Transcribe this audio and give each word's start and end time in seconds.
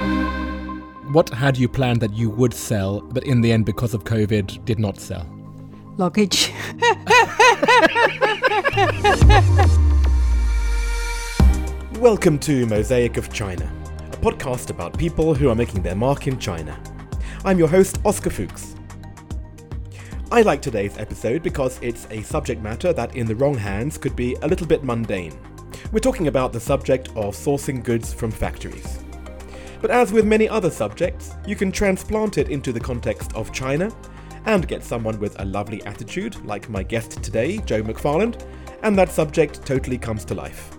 What 0.00 1.30
had 1.32 1.56
you 1.56 1.68
planned 1.68 2.00
that 2.00 2.12
you 2.12 2.28
would 2.28 2.52
sell, 2.52 3.00
but 3.00 3.22
in 3.22 3.40
the 3.40 3.52
end, 3.52 3.64
because 3.64 3.94
of 3.94 4.02
COVID, 4.02 4.64
did 4.64 4.80
not 4.80 4.98
sell? 4.98 5.24
Luggage. 5.96 6.52
Welcome 12.00 12.40
to 12.40 12.66
Mosaic 12.66 13.16
of 13.16 13.32
China, 13.32 13.72
a 14.10 14.16
podcast 14.16 14.70
about 14.70 14.98
people 14.98 15.32
who 15.32 15.48
are 15.48 15.54
making 15.54 15.82
their 15.82 15.94
mark 15.94 16.26
in 16.26 16.40
China. 16.40 16.76
I'm 17.44 17.60
your 17.60 17.68
host, 17.68 18.00
Oscar 18.04 18.30
Fuchs. 18.30 18.74
I 20.32 20.42
like 20.42 20.60
today's 20.60 20.98
episode 20.98 21.44
because 21.44 21.78
it's 21.82 22.08
a 22.10 22.20
subject 22.22 22.60
matter 22.60 22.92
that, 22.92 23.14
in 23.14 23.26
the 23.26 23.36
wrong 23.36 23.54
hands, 23.54 23.96
could 23.96 24.16
be 24.16 24.34
a 24.42 24.48
little 24.48 24.66
bit 24.66 24.82
mundane. 24.82 25.38
We're 25.92 26.00
talking 26.00 26.26
about 26.26 26.52
the 26.52 26.58
subject 26.58 27.10
of 27.10 27.36
sourcing 27.36 27.84
goods 27.84 28.12
from 28.12 28.32
factories. 28.32 29.03
But 29.84 29.90
as 29.90 30.14
with 30.14 30.24
many 30.24 30.48
other 30.48 30.70
subjects, 30.70 31.34
you 31.46 31.56
can 31.56 31.70
transplant 31.70 32.38
it 32.38 32.48
into 32.48 32.72
the 32.72 32.80
context 32.80 33.34
of 33.34 33.52
China 33.52 33.94
and 34.46 34.66
get 34.66 34.82
someone 34.82 35.20
with 35.20 35.38
a 35.38 35.44
lovely 35.44 35.84
attitude, 35.84 36.42
like 36.46 36.70
my 36.70 36.82
guest 36.82 37.22
today, 37.22 37.58
Joe 37.58 37.82
McFarland, 37.82 38.42
and 38.82 38.96
that 38.96 39.12
subject 39.12 39.66
totally 39.66 39.98
comes 39.98 40.24
to 40.24 40.34
life. 40.34 40.70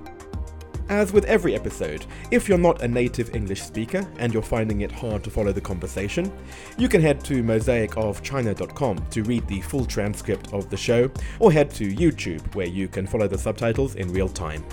As 0.90 1.14
with 1.14 1.26
every 1.26 1.54
episode, 1.54 2.08
if 2.32 2.50
you're 2.50 2.58
not 2.58 2.82
a 2.82 2.88
native 2.88 3.36
English 3.36 3.62
speaker 3.62 4.04
and 4.18 4.34
you're 4.34 4.42
finding 4.42 4.82
it 4.82 4.92
hard 4.92 5.24
to 5.26 5.30
follow 5.30 5.52
the 5.52 5.62
conversation, 5.62 6.34
you 6.80 6.90
can 6.90 7.00
head 7.00 7.24
to 7.26 7.44
mosaicofchina.com 7.44 9.06
to 9.12 9.22
read 9.22 9.48
the 9.48 9.62
full 9.62 9.86
transcript 9.86 10.52
of 10.52 10.72
the 10.72 10.78
show, 10.78 11.12
or 11.40 11.52
head 11.52 11.70
to 11.76 11.94
YouTube 11.94 12.56
where 12.56 12.66
you 12.66 12.88
can 12.88 13.06
follow 13.06 13.28
the 13.28 13.38
subtitles 13.38 13.94
in 13.94 14.12
real 14.12 14.30
time. 14.30 14.66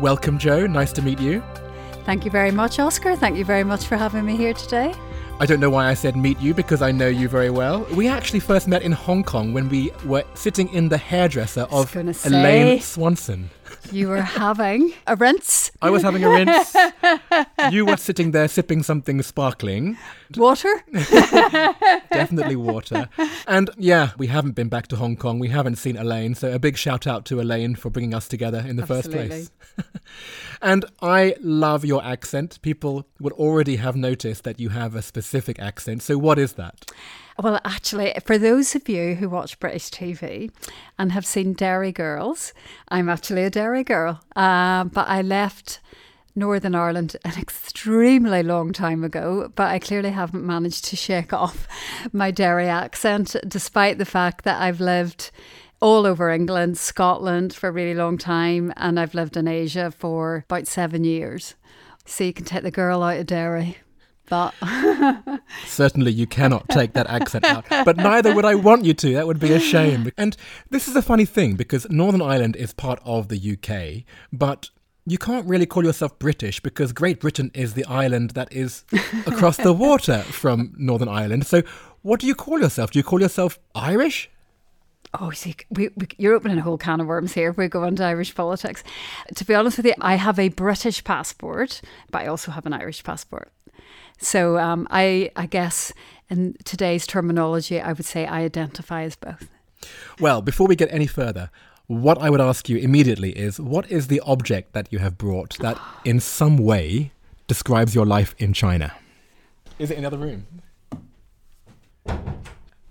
Welcome, 0.00 0.38
Joe. 0.38 0.66
Nice 0.66 0.92
to 0.94 1.02
meet 1.02 1.20
you. 1.20 1.42
Thank 2.06 2.24
you 2.24 2.30
very 2.30 2.50
much, 2.50 2.78
Oscar. 2.78 3.14
Thank 3.16 3.36
you 3.36 3.44
very 3.44 3.64
much 3.64 3.84
for 3.84 3.98
having 3.98 4.24
me 4.24 4.34
here 4.34 4.54
today. 4.54 4.94
I 5.38 5.44
don't 5.44 5.60
know 5.60 5.68
why 5.68 5.88
I 5.88 5.94
said 5.94 6.16
meet 6.16 6.40
you 6.40 6.54
because 6.54 6.80
I 6.80 6.90
know 6.90 7.08
you 7.08 7.28
very 7.28 7.50
well. 7.50 7.86
We 7.94 8.08
actually 8.08 8.40
first 8.40 8.66
met 8.66 8.80
in 8.80 8.92
Hong 8.92 9.22
Kong 9.22 9.52
when 9.52 9.68
we 9.68 9.92
were 10.06 10.24
sitting 10.32 10.72
in 10.72 10.88
the 10.88 10.96
hairdresser 10.96 11.66
of. 11.70 11.94
Elaine 12.24 12.80
Swanson. 12.80 13.50
You 13.92 14.08
were 14.08 14.20
having 14.20 14.92
a 15.06 15.16
rinse. 15.16 15.70
I 15.82 15.90
was 15.90 16.02
having 16.02 16.24
a 16.24 16.30
rinse. 16.30 16.76
you 17.72 17.86
were 17.86 17.96
sitting 17.96 18.30
there 18.30 18.48
sipping 18.48 18.82
something 18.82 19.20
sparkling. 19.22 19.98
Water? 20.36 20.84
Definitely 20.92 22.56
water. 22.56 23.08
And 23.46 23.70
yeah, 23.76 24.10
we 24.16 24.28
haven't 24.28 24.52
been 24.52 24.68
back 24.68 24.86
to 24.88 24.96
Hong 24.96 25.16
Kong. 25.16 25.38
We 25.38 25.48
haven't 25.48 25.76
seen 25.76 25.96
Elaine. 25.96 26.34
So 26.34 26.52
a 26.52 26.58
big 26.58 26.76
shout 26.76 27.06
out 27.06 27.24
to 27.26 27.40
Elaine 27.40 27.74
for 27.74 27.90
bringing 27.90 28.14
us 28.14 28.28
together 28.28 28.64
in 28.66 28.76
the 28.76 28.86
first 28.86 29.10
place. 29.10 29.50
and 30.62 30.84
I 31.02 31.34
love 31.40 31.84
your 31.84 32.04
accent. 32.04 32.60
People 32.62 33.06
would 33.18 33.32
already 33.32 33.76
have 33.76 33.96
noticed 33.96 34.44
that 34.44 34.60
you 34.60 34.68
have 34.68 34.94
a 34.94 35.02
specific 35.02 35.58
accent. 35.58 36.02
So 36.02 36.16
what 36.16 36.38
is 36.38 36.52
that? 36.54 36.90
Well, 37.38 37.60
actually, 37.64 38.14
for 38.24 38.38
those 38.38 38.74
of 38.74 38.88
you 38.88 39.14
who 39.14 39.28
watch 39.28 39.58
British 39.60 39.90
TV 39.90 40.50
and 40.98 41.12
have 41.12 41.24
seen 41.24 41.52
Derry 41.52 41.92
Girls, 41.92 42.52
I'm 42.88 43.08
actually 43.08 43.44
a 43.44 43.50
Derry 43.50 43.84
girl. 43.84 44.20
Uh, 44.36 44.84
but 44.84 45.08
I 45.08 45.22
left 45.22 45.80
Northern 46.34 46.74
Ireland 46.74 47.16
an 47.24 47.38
extremely 47.38 48.42
long 48.42 48.72
time 48.72 49.04
ago, 49.04 49.52
but 49.54 49.68
I 49.68 49.78
clearly 49.78 50.10
haven't 50.10 50.44
managed 50.44 50.84
to 50.86 50.96
shake 50.96 51.32
off 51.42 51.66
my 52.12 52.30
Derry 52.30 52.68
accent, 52.68 53.36
despite 53.46 53.98
the 53.98 54.04
fact 54.04 54.44
that 54.44 54.60
I've 54.60 54.80
lived 54.80 55.30
all 55.80 56.06
over 56.06 56.30
England, 56.30 56.76
Scotland 56.76 57.54
for 57.54 57.68
a 57.68 57.72
really 57.72 57.94
long 57.94 58.18
time, 58.18 58.72
and 58.76 59.00
I've 59.00 59.14
lived 59.14 59.36
in 59.36 59.48
Asia 59.48 59.90
for 59.90 60.44
about 60.48 60.66
seven 60.66 61.04
years. 61.04 61.54
So 62.04 62.24
you 62.24 62.32
can 62.32 62.44
take 62.44 62.62
the 62.62 62.70
girl 62.70 63.02
out 63.02 63.18
of 63.18 63.26
Derry. 63.26 63.78
But 64.30 64.54
Certainly, 65.66 66.12
you 66.12 66.26
cannot 66.26 66.68
take 66.68 66.92
that 66.94 67.08
accent 67.08 67.44
out, 67.44 67.66
but 67.68 67.96
neither 67.96 68.34
would 68.34 68.44
I 68.44 68.54
want 68.54 68.84
you 68.84 68.94
to. 68.94 69.14
That 69.14 69.26
would 69.26 69.40
be 69.40 69.52
a 69.52 69.60
shame. 69.60 70.10
And 70.16 70.36
this 70.70 70.88
is 70.88 70.96
a 70.96 71.02
funny 71.02 71.24
thing 71.24 71.56
because 71.56 71.90
Northern 71.90 72.22
Ireland 72.22 72.56
is 72.56 72.72
part 72.72 73.00
of 73.04 73.28
the 73.28 73.36
UK, 73.36 74.04
but 74.32 74.70
you 75.06 75.18
can't 75.18 75.46
really 75.46 75.66
call 75.66 75.84
yourself 75.84 76.18
British 76.18 76.60
because 76.60 76.92
Great 76.92 77.20
Britain 77.20 77.50
is 77.54 77.74
the 77.74 77.84
island 77.86 78.30
that 78.30 78.52
is 78.52 78.84
across 79.26 79.56
the 79.56 79.72
water 79.72 80.20
from 80.20 80.74
Northern 80.78 81.08
Ireland. 81.08 81.46
So, 81.46 81.62
what 82.02 82.20
do 82.20 82.26
you 82.26 82.34
call 82.34 82.60
yourself? 82.60 82.92
Do 82.92 82.98
you 82.98 83.02
call 83.02 83.20
yourself 83.20 83.58
Irish? 83.74 84.30
Oh, 85.18 85.32
see, 85.32 85.56
we, 85.70 85.88
we, 85.96 86.06
you're 86.18 86.34
opening 86.34 86.58
a 86.58 86.62
whole 86.62 86.78
can 86.78 87.00
of 87.00 87.08
worms 87.08 87.32
here 87.32 87.50
if 87.50 87.56
we 87.56 87.66
go 87.66 87.82
into 87.82 88.04
Irish 88.04 88.32
politics. 88.32 88.84
To 89.34 89.44
be 89.44 89.54
honest 89.54 89.76
with 89.76 89.86
you, 89.86 89.94
I 90.00 90.14
have 90.14 90.38
a 90.38 90.50
British 90.50 91.02
passport, 91.02 91.80
but 92.12 92.22
I 92.22 92.26
also 92.26 92.52
have 92.52 92.64
an 92.64 92.72
Irish 92.72 93.02
passport. 93.02 93.50
So 94.18 94.58
um, 94.58 94.86
I, 94.90 95.30
I 95.36 95.46
guess 95.46 95.92
in 96.28 96.56
today's 96.64 97.06
terminology, 97.06 97.80
I 97.80 97.92
would 97.92 98.04
say 98.04 98.26
I 98.26 98.40
identify 98.42 99.02
as 99.02 99.16
both. 99.16 99.48
Well, 100.20 100.42
before 100.42 100.66
we 100.66 100.76
get 100.76 100.92
any 100.92 101.06
further, 101.06 101.50
what 101.86 102.18
I 102.18 102.30
would 102.30 102.40
ask 102.40 102.68
you 102.68 102.76
immediately 102.76 103.30
is 103.30 103.58
what 103.58 103.90
is 103.90 104.06
the 104.06 104.20
object 104.20 104.74
that 104.74 104.92
you 104.92 104.98
have 105.00 105.18
brought 105.18 105.58
that 105.58 105.78
in 106.04 106.20
some 106.20 106.56
way 106.56 107.12
describes 107.48 107.94
your 107.94 108.06
life 108.06 108.34
in 108.38 108.52
China? 108.52 108.92
Is 109.78 109.90
it 109.90 109.96
in 109.96 110.02
the 110.02 110.06
other 110.06 110.18
room? 110.18 110.46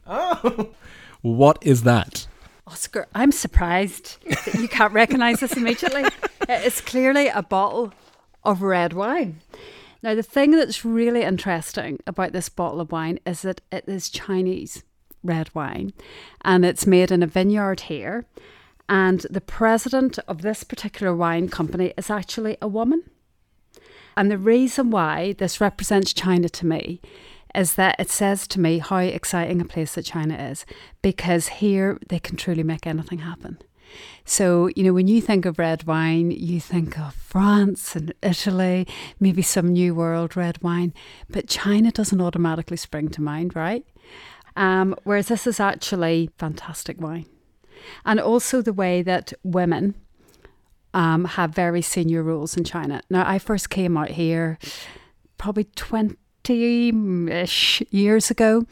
Oh! 0.06 0.72
What 1.22 1.60
is 1.62 1.84
that? 1.84 2.28
Oscar, 2.66 3.08
I'm 3.14 3.32
surprised 3.32 4.18
that 4.28 4.56
you 4.56 4.68
can't 4.68 4.94
recognize 4.94 5.40
this 5.40 5.54
immediately. 5.54 6.06
It's 6.52 6.82
clearly 6.82 7.28
a 7.28 7.44
bottle 7.44 7.94
of 8.44 8.64
red 8.64 8.94
wine. 8.94 9.42
Now, 10.02 10.16
the 10.16 10.24
thing 10.24 10.52
that's 10.52 10.86
really 10.86 11.24
interesting 11.24 12.00
about 12.08 12.32
this 12.32 12.50
bottle 12.50 12.80
of 12.80 12.92
wine 12.92 13.20
is 13.26 13.42
that 13.42 13.62
it 13.72 13.84
is 13.88 14.10
Chinese 14.10 14.84
red 15.24 15.54
wine 15.54 15.92
and 16.42 16.64
it's 16.64 16.88
made 16.88 17.12
in 17.12 17.22
a 17.22 17.28
vineyard 17.28 17.82
here. 17.82 18.26
And 18.88 19.26
the 19.30 19.42
president 19.42 20.18
of 20.28 20.42
this 20.42 20.64
particular 20.64 21.14
wine 21.14 21.50
company 21.50 21.94
is 21.98 22.10
actually 22.10 22.58
a 22.62 22.68
woman. 22.68 23.04
And 24.16 24.32
the 24.32 24.38
reason 24.38 24.90
why 24.90 25.34
this 25.34 25.62
represents 25.62 26.14
China 26.14 26.50
to 26.50 26.66
me 26.66 27.02
is 27.54 27.76
that 27.76 28.00
it 28.00 28.10
says 28.10 28.48
to 28.48 28.60
me 28.60 28.80
how 28.80 28.98
exciting 28.98 29.62
a 29.62 29.66
place 29.66 29.96
that 29.96 30.06
China 30.06 30.36
is 30.36 30.66
because 31.02 31.48
here 31.48 32.00
they 32.08 32.20
can 32.20 32.36
truly 32.36 32.64
make 32.64 32.88
anything 32.88 33.20
happen. 33.20 33.60
So, 34.26 34.70
you 34.76 34.84
know, 34.84 34.94
when 34.94 35.08
you 35.08 35.22
think 35.22 35.46
of 35.46 35.60
red 35.60 35.84
wine, 35.84 36.32
you 36.32 36.60
think 36.60 37.00
of 37.00 37.14
France 37.16 37.96
and 37.96 38.14
Italy, 38.22 38.88
maybe 39.20 39.42
some 39.42 39.74
New 39.74 39.96
World 39.96 40.36
red 40.36 40.62
wine, 40.62 40.94
but 41.30 41.48
China 41.48 41.92
doesn't 41.92 42.22
automatically 42.22 42.78
spring 42.78 43.10
to 43.10 43.22
mind, 43.22 43.56
right? 43.56 43.86
Um, 44.56 44.96
whereas 45.04 45.30
this 45.30 45.48
is 45.48 45.60
actually 45.60 46.30
fantastic 46.38 47.00
wine. 47.00 47.26
And 48.06 48.20
also 48.20 48.62
the 48.62 48.74
way 48.74 49.02
that 49.02 49.34
women 49.44 49.96
um, 50.94 51.26
have 51.26 51.54
very 51.54 51.82
senior 51.82 52.24
roles 52.24 52.58
in 52.58 52.64
China. 52.64 53.02
Now, 53.10 53.28
I 53.28 53.40
first 53.40 53.70
came 53.70 53.98
out 53.98 54.10
here 54.10 54.58
probably 55.38 55.66
20 55.76 56.18
ish 57.32 57.84
years 57.90 58.32
ago. 58.32 58.66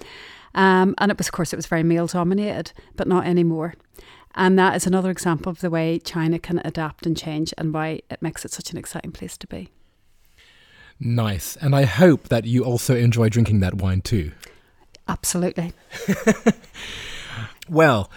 Um, 0.56 0.96
and 0.98 1.12
it 1.12 1.18
was, 1.18 1.28
of 1.28 1.34
course, 1.34 1.54
it 1.54 1.56
was 1.56 1.68
very 1.68 1.84
male 1.84 2.08
dominated, 2.08 2.72
but 2.96 3.08
not 3.08 3.26
anymore. 3.28 3.76
And 4.38 4.58
that 4.58 4.76
is 4.76 4.88
another 4.88 5.10
example 5.10 5.50
of 5.50 5.60
the 5.60 5.70
way 5.70 6.00
China 6.00 6.40
can 6.40 6.62
adapt 6.64 7.06
and 7.06 7.18
change 7.18 7.54
and 7.58 7.74
why 7.74 8.02
it 8.10 8.22
makes 8.22 8.46
it 8.46 8.52
such 8.52 8.72
an 8.72 8.78
exciting 8.78 9.12
place 9.12 9.36
to 9.38 9.48
be. 9.48 9.70
Nice. 11.00 11.58
And 11.58 11.76
I 11.76 11.84
hope 11.84 12.30
that 12.30 12.46
you 12.46 12.64
also 12.64 12.96
enjoy 12.96 13.28
drinking 13.30 13.60
that 13.60 13.76
wine 13.76 14.02
too. 14.02 14.32
Absolutely. 15.08 15.74
Well, 17.70 18.10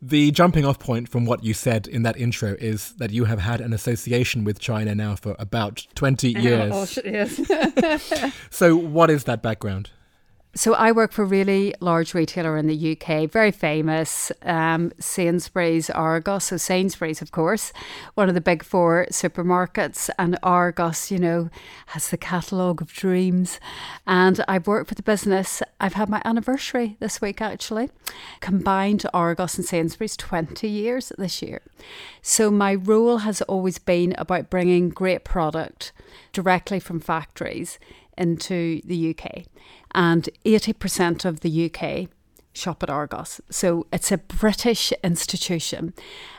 the 0.00 0.30
jumping 0.30 0.64
off 0.64 0.78
point 0.78 1.08
from 1.08 1.24
what 1.24 1.44
you 1.44 1.54
said 1.54 1.86
in 1.86 2.02
that 2.02 2.16
intro 2.16 2.56
is 2.58 2.92
that 2.94 3.10
you 3.10 3.24
have 3.24 3.40
had 3.40 3.60
an 3.60 3.72
association 3.72 4.44
with 4.44 4.58
China 4.58 4.94
now 4.94 5.16
for 5.16 5.36
about 5.38 5.86
20 5.94 6.28
years. 6.40 6.98
yes. 7.04 8.32
So, 8.50 8.76
what 8.76 9.10
is 9.10 9.24
that 9.24 9.42
background? 9.42 9.90
So 10.56 10.72
I 10.72 10.90
work 10.90 11.12
for 11.12 11.22
a 11.22 11.26
really 11.26 11.74
large 11.80 12.14
retailer 12.14 12.56
in 12.56 12.66
the 12.66 12.96
UK, 12.96 13.30
very 13.30 13.50
famous, 13.50 14.32
um, 14.40 14.90
Sainsbury's, 14.98 15.90
Argos. 15.90 16.44
So 16.44 16.56
Sainsbury's, 16.56 17.20
of 17.20 17.30
course, 17.30 17.74
one 18.14 18.30
of 18.30 18.34
the 18.34 18.40
big 18.40 18.62
four 18.62 19.06
supermarkets, 19.10 20.08
and 20.18 20.38
Argos, 20.42 21.10
you 21.10 21.18
know, 21.18 21.50
has 21.88 22.08
the 22.08 22.16
catalogue 22.16 22.80
of 22.80 22.90
dreams. 22.94 23.60
And 24.06 24.42
I've 24.48 24.66
worked 24.66 24.88
for 24.88 24.94
the 24.94 25.02
business. 25.02 25.62
I've 25.78 25.92
had 25.92 26.08
my 26.08 26.22
anniversary 26.24 26.96
this 27.00 27.20
week, 27.20 27.42
actually. 27.42 27.90
Combined 28.40 29.04
Argos 29.12 29.58
and 29.58 29.66
Sainsbury's, 29.66 30.16
20 30.16 30.66
years 30.66 31.12
this 31.18 31.42
year. 31.42 31.60
So 32.22 32.50
my 32.50 32.74
role 32.74 33.18
has 33.18 33.42
always 33.42 33.78
been 33.78 34.14
about 34.16 34.48
bringing 34.48 34.88
great 34.88 35.22
product 35.22 35.92
directly 36.32 36.80
from 36.80 36.98
factories 36.98 37.78
into 38.16 38.80
the 38.84 39.10
UK. 39.10 39.44
And 39.94 40.28
80% 40.44 41.24
of 41.24 41.40
the 41.40 41.70
UK 41.70 42.08
Shop 42.56 42.82
at 42.82 42.90
Argos. 42.90 43.40
So 43.50 43.86
it's 43.92 44.10
a 44.10 44.18
British 44.18 44.92
institution. 45.04 45.92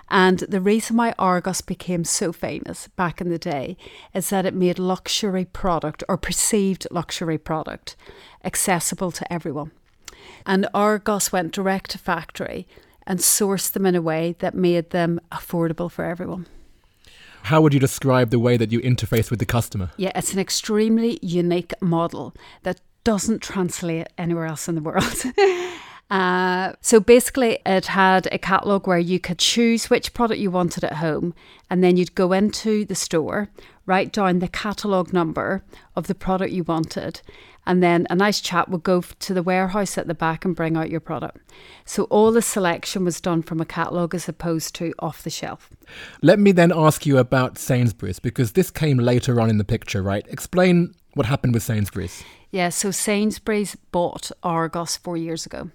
And 0.10 0.40
the 0.40 0.62
reason 0.62 0.98
why 0.98 1.14
Argos 1.20 1.62
became 1.62 2.04
so 2.04 2.34
famous 2.34 2.88
back 2.90 3.22
in 3.22 3.30
the 3.30 3.38
day 3.38 3.78
is 4.14 4.30
that 4.30 4.46
it 4.46 4.54
made 4.54 4.80
luxury 4.80 5.46
product 5.46 6.04
or 6.10 6.18
perceived 6.18 6.88
luxury 6.92 7.38
product 7.38 7.96
accessible 8.44 9.12
to 9.12 9.32
everyone. 9.32 9.72
And 10.46 10.68
Argos 10.74 11.32
went 11.32 11.54
direct 11.54 11.92
to 11.92 11.98
factory 11.98 12.68
and 13.06 13.20
sourced 13.20 13.72
them 13.72 13.86
in 13.86 13.96
a 13.96 14.02
way 14.02 14.36
that 14.40 14.56
made 14.56 14.90
them 14.90 15.20
affordable 15.32 15.90
for 15.90 16.04
everyone. 16.04 16.48
How 17.48 17.62
would 17.62 17.74
you 17.74 17.80
describe 17.80 18.30
the 18.30 18.40
way 18.40 18.58
that 18.58 18.74
you 18.74 18.82
interface 18.82 19.30
with 19.30 19.40
the 19.40 19.46
customer? 19.46 19.92
Yeah, 19.96 20.12
it's 20.16 20.34
an 20.34 20.40
extremely 20.40 21.18
unique 21.22 21.74
model 21.82 22.34
that 22.64 22.82
doesn't 23.06 23.42
translate 23.42 24.08
anywhere 24.18 24.46
else 24.46 24.68
in 24.68 24.76
the 24.76 24.82
world. 24.82 25.24
Uh, 26.10 26.72
so 26.80 27.02
basically, 27.02 27.60
it 27.66 27.88
had 27.88 28.30
a 28.32 28.38
catalogue 28.38 28.88
where 28.88 28.98
you 28.98 29.20
could 29.20 29.38
choose 29.38 29.90
which 29.90 30.14
product 30.14 30.40
you 30.40 30.50
wanted 30.50 30.86
at 30.86 30.94
home, 30.94 31.34
and 31.70 31.84
then 31.84 31.98
you'd 31.98 32.16
go 32.16 32.32
into 32.32 32.86
the 32.86 32.96
store, 32.96 33.50
write 33.86 34.14
down 34.14 34.40
the 34.40 34.48
catalogue 34.48 35.12
number 35.12 35.66
of 35.98 36.08
the 36.08 36.16
product 36.16 36.54
you 36.54 36.64
wanted, 36.64 37.20
and 37.68 37.84
then 37.84 38.08
a 38.10 38.16
nice 38.16 38.40
chap 38.40 38.70
would 38.70 38.84
go 38.84 39.02
to 39.02 39.34
the 39.34 39.44
warehouse 39.44 39.98
at 39.98 40.08
the 40.08 40.14
back 40.14 40.46
and 40.46 40.56
bring 40.56 40.78
out 40.78 40.90
your 40.90 41.02
product. 41.02 41.40
So 41.84 42.06
all 42.06 42.32
the 42.32 42.42
selection 42.42 43.04
was 43.04 43.20
done 43.20 43.44
from 43.44 43.60
a 43.60 43.66
catalogue 43.66 44.16
as 44.16 44.30
opposed 44.30 44.74
to 44.76 44.94
off 45.00 45.22
the 45.22 45.30
shelf. 45.30 45.70
Let 46.22 46.40
me 46.40 46.54
then 46.54 46.72
ask 46.74 47.06
you 47.06 47.18
about 47.18 47.58
Sainsbury's 47.58 48.20
because 48.20 48.54
this 48.54 48.72
came 48.72 48.98
later 48.98 49.42
on 49.42 49.50
in 49.50 49.58
the 49.58 49.66
picture, 49.66 50.02
right? 50.02 50.26
Explain 50.30 50.96
what 51.14 51.26
happened 51.26 51.54
with 51.54 51.62
Sainsbury's. 51.62 52.24
Yeah, 52.52 52.70
so 52.70 52.90
Sainsbury's 52.90 53.76
bought 53.92 54.32
Argos 54.44 54.96
four 54.96 55.18
years 55.18 55.46
ago. 55.46 55.70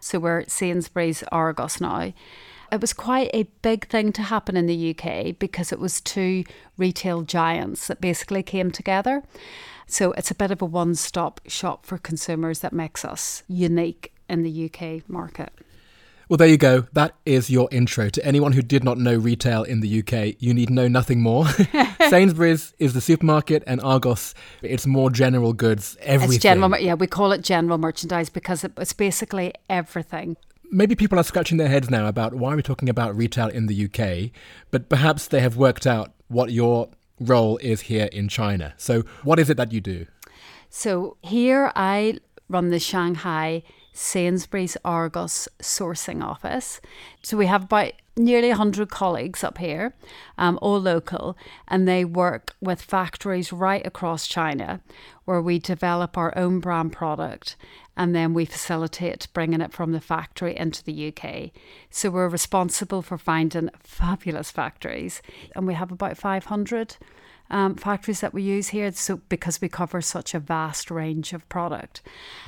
So 0.00 0.18
we're 0.18 0.40
at 0.40 0.50
Sainsbury's 0.50 1.22
Argos 1.30 1.80
now. 1.80 2.12
It 2.72 2.80
was 2.80 2.92
quite 2.92 3.30
a 3.32 3.44
big 3.62 3.86
thing 3.86 4.12
to 4.12 4.22
happen 4.22 4.56
in 4.56 4.66
the 4.66 4.90
UK 4.90 5.38
because 5.38 5.70
it 5.70 5.78
was 5.78 6.00
two 6.00 6.42
retail 6.76 7.22
giants 7.22 7.86
that 7.86 8.00
basically 8.00 8.42
came 8.42 8.72
together. 8.72 9.22
So 9.88 10.12
it's 10.12 10.30
a 10.30 10.34
bit 10.34 10.50
of 10.50 10.60
a 10.60 10.66
one 10.66 10.94
stop 10.94 11.40
shop 11.48 11.86
for 11.86 11.96
consumers 11.96 12.60
that 12.60 12.72
makes 12.72 13.04
us 13.04 13.42
unique 13.48 14.12
in 14.28 14.42
the 14.42 14.70
UK 14.70 15.08
market. 15.08 15.50
Well, 16.28 16.36
there 16.36 16.46
you 16.46 16.58
go. 16.58 16.86
That 16.92 17.14
is 17.24 17.48
your 17.48 17.70
intro. 17.72 18.10
To 18.10 18.24
anyone 18.24 18.52
who 18.52 18.60
did 18.60 18.84
not 18.84 18.98
know 18.98 19.16
retail 19.16 19.62
in 19.62 19.80
the 19.80 20.00
UK, 20.00 20.36
you 20.38 20.52
need 20.52 20.68
know 20.68 20.86
nothing 20.86 21.22
more. 21.22 21.46
Sainsbury's 22.10 22.74
is 22.78 22.92
the 22.92 23.00
supermarket, 23.00 23.62
and 23.66 23.80
Argos, 23.80 24.34
it's 24.60 24.86
more 24.86 25.10
general 25.10 25.54
goods, 25.54 25.96
everything. 26.02 26.34
It's 26.34 26.42
general, 26.42 26.78
yeah, 26.78 26.94
we 26.94 27.06
call 27.06 27.32
it 27.32 27.40
general 27.40 27.78
merchandise 27.78 28.28
because 28.28 28.62
it's 28.62 28.92
basically 28.92 29.54
everything. 29.70 30.36
Maybe 30.70 30.94
people 30.94 31.18
are 31.18 31.24
scratching 31.24 31.56
their 31.56 31.68
heads 31.68 31.88
now 31.88 32.06
about 32.06 32.34
why 32.34 32.54
we're 32.54 32.60
talking 32.60 32.90
about 32.90 33.16
retail 33.16 33.48
in 33.48 33.66
the 33.66 33.86
UK, 33.86 34.30
but 34.70 34.90
perhaps 34.90 35.28
they 35.28 35.40
have 35.40 35.56
worked 35.56 35.86
out 35.86 36.12
what 36.28 36.52
your 36.52 36.90
role 37.20 37.58
is 37.58 37.82
here 37.82 38.08
in 38.12 38.28
China. 38.28 38.74
So, 38.76 39.02
what 39.22 39.38
is 39.38 39.50
it 39.50 39.56
that 39.56 39.72
you 39.72 39.80
do? 39.80 40.06
So, 40.70 41.16
here 41.22 41.72
I 41.74 42.18
run 42.48 42.70
the 42.70 42.78
Shanghai 42.78 43.62
Sainsbury's 43.98 44.76
Argos 44.84 45.48
sourcing 45.60 46.22
office. 46.22 46.80
So 47.22 47.36
we 47.36 47.46
have 47.46 47.64
about 47.64 47.94
nearly 48.16 48.48
100 48.48 48.90
colleagues 48.90 49.42
up 49.42 49.58
here, 49.58 49.92
um, 50.38 50.56
all 50.62 50.78
local, 50.78 51.36
and 51.66 51.86
they 51.86 52.04
work 52.04 52.54
with 52.60 52.80
factories 52.80 53.52
right 53.52 53.84
across 53.84 54.28
China 54.28 54.80
where 55.24 55.42
we 55.42 55.58
develop 55.58 56.16
our 56.16 56.32
own 56.38 56.60
brand 56.60 56.92
product 56.92 57.56
and 57.98 58.14
then 58.14 58.32
we 58.32 58.44
facilitate 58.44 59.26
bringing 59.34 59.60
it 59.60 59.72
from 59.72 59.90
the 59.90 60.00
factory 60.00 60.56
into 60.56 60.84
the 60.84 61.08
UK. 61.08 61.50
So 61.90 62.10
we're 62.10 62.28
responsible 62.28 63.02
for 63.02 63.18
finding 63.18 63.70
fabulous 63.80 64.52
factories, 64.52 65.20
and 65.56 65.66
we 65.66 65.74
have 65.74 65.90
about 65.90 66.16
500 66.16 66.96
um, 67.50 67.74
factories 67.74 68.20
that 68.20 68.32
we 68.32 68.42
use 68.42 68.68
here. 68.68 68.92
So 68.92 69.16
because 69.28 69.60
we 69.60 69.68
cover 69.68 70.00
such 70.00 70.32
a 70.32 70.38
vast 70.38 70.92
range 70.92 71.32
of 71.32 71.48
product, 71.48 72.00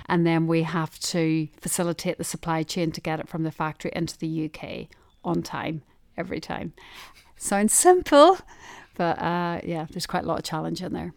and 0.07 0.25
then 0.25 0.47
we 0.47 0.63
have 0.63 0.99
to 1.01 1.49
facilitate 1.61 2.17
the 2.17 2.25
supply 2.25 2.63
chain 2.63 2.93
to 2.93 3.01
get 3.01 3.19
it 3.19 3.29
from 3.29 3.43
the 3.43 3.51
factory 3.51 3.91
into 3.95 4.17
the 4.17 4.49
UK 4.49 4.87
on 5.25 5.43
time 5.43 5.83
every 6.17 6.41
time. 6.41 6.75
Sounds 7.37 7.73
simple, 7.73 8.39
but 8.97 9.19
uh, 9.19 9.61
yeah, 9.65 9.87
there's 9.91 10.07
quite 10.07 10.23
a 10.23 10.27
lot 10.27 10.39
of 10.39 10.45
challenge 10.45 10.81
in 10.81 10.93
there. 10.93 11.13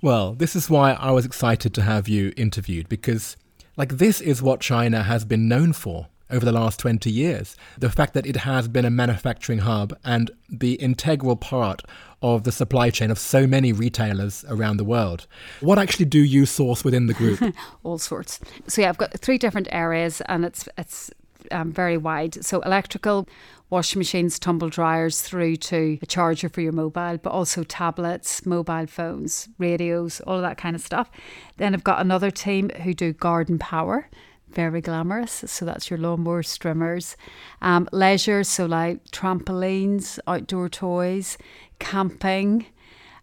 Well, 0.00 0.32
this 0.32 0.54
is 0.54 0.70
why 0.70 0.92
I 0.92 1.10
was 1.10 1.26
excited 1.26 1.74
to 1.74 1.82
have 1.82 2.08
you 2.08 2.32
interviewed 2.36 2.88
because, 2.88 3.36
like, 3.78 3.96
this 3.96 4.20
is 4.20 4.42
what 4.42 4.60
China 4.60 5.04
has 5.04 5.24
been 5.24 5.48
known 5.48 5.72
for 5.72 6.08
over 6.30 6.44
the 6.44 6.52
last 6.52 6.80
20 6.80 7.10
years. 7.10 7.56
The 7.78 7.88
fact 7.88 8.12
that 8.14 8.26
it 8.26 8.36
has 8.36 8.68
been 8.68 8.84
a 8.84 8.90
manufacturing 8.90 9.60
hub 9.60 9.96
and 10.04 10.30
the 10.50 10.74
integral 10.74 11.36
part 11.36 11.82
of 12.20 12.42
the 12.42 12.52
supply 12.52 12.90
chain 12.90 13.10
of 13.10 13.18
so 13.18 13.46
many 13.46 13.72
retailers 13.72 14.44
around 14.48 14.78
the 14.78 14.84
world. 14.84 15.28
What 15.60 15.78
actually 15.78 16.06
do 16.06 16.18
you 16.18 16.44
source 16.44 16.84
within 16.84 17.06
the 17.06 17.14
group? 17.14 17.40
All 17.84 17.98
sorts. 17.98 18.40
So 18.66 18.82
yeah, 18.82 18.88
I've 18.88 18.98
got 18.98 19.12
three 19.18 19.38
different 19.38 19.68
areas, 19.70 20.20
and 20.22 20.44
it's 20.44 20.68
it's 20.76 21.10
um, 21.50 21.72
very 21.72 21.96
wide. 21.96 22.44
So 22.44 22.60
electrical, 22.60 23.28
washing 23.70 23.98
machines, 24.00 24.38
tumble 24.38 24.68
dryers, 24.68 25.22
through 25.22 25.56
to 25.56 25.98
a 26.02 26.06
charger 26.06 26.48
for 26.48 26.60
your 26.60 26.72
mobile, 26.72 27.18
but 27.18 27.30
also 27.30 27.62
tablets, 27.64 28.46
mobile 28.46 28.86
phones, 28.86 29.48
radios, 29.58 30.20
all 30.20 30.36
of 30.36 30.42
that 30.42 30.58
kind 30.58 30.74
of 30.74 30.82
stuff. 30.82 31.10
Then 31.56 31.74
I've 31.74 31.84
got 31.84 32.00
another 32.00 32.30
team 32.30 32.70
who 32.70 32.94
do 32.94 33.12
garden 33.12 33.58
power 33.58 34.08
very 34.50 34.80
glamorous. 34.80 35.44
So 35.46 35.64
that's 35.64 35.90
your 35.90 35.98
lawnmower 35.98 36.42
strimmers. 36.42 37.16
Um, 37.60 37.88
leisure, 37.92 38.44
so 38.44 38.66
like 38.66 39.04
trampolines, 39.10 40.18
outdoor 40.26 40.68
toys, 40.68 41.38
camping, 41.78 42.66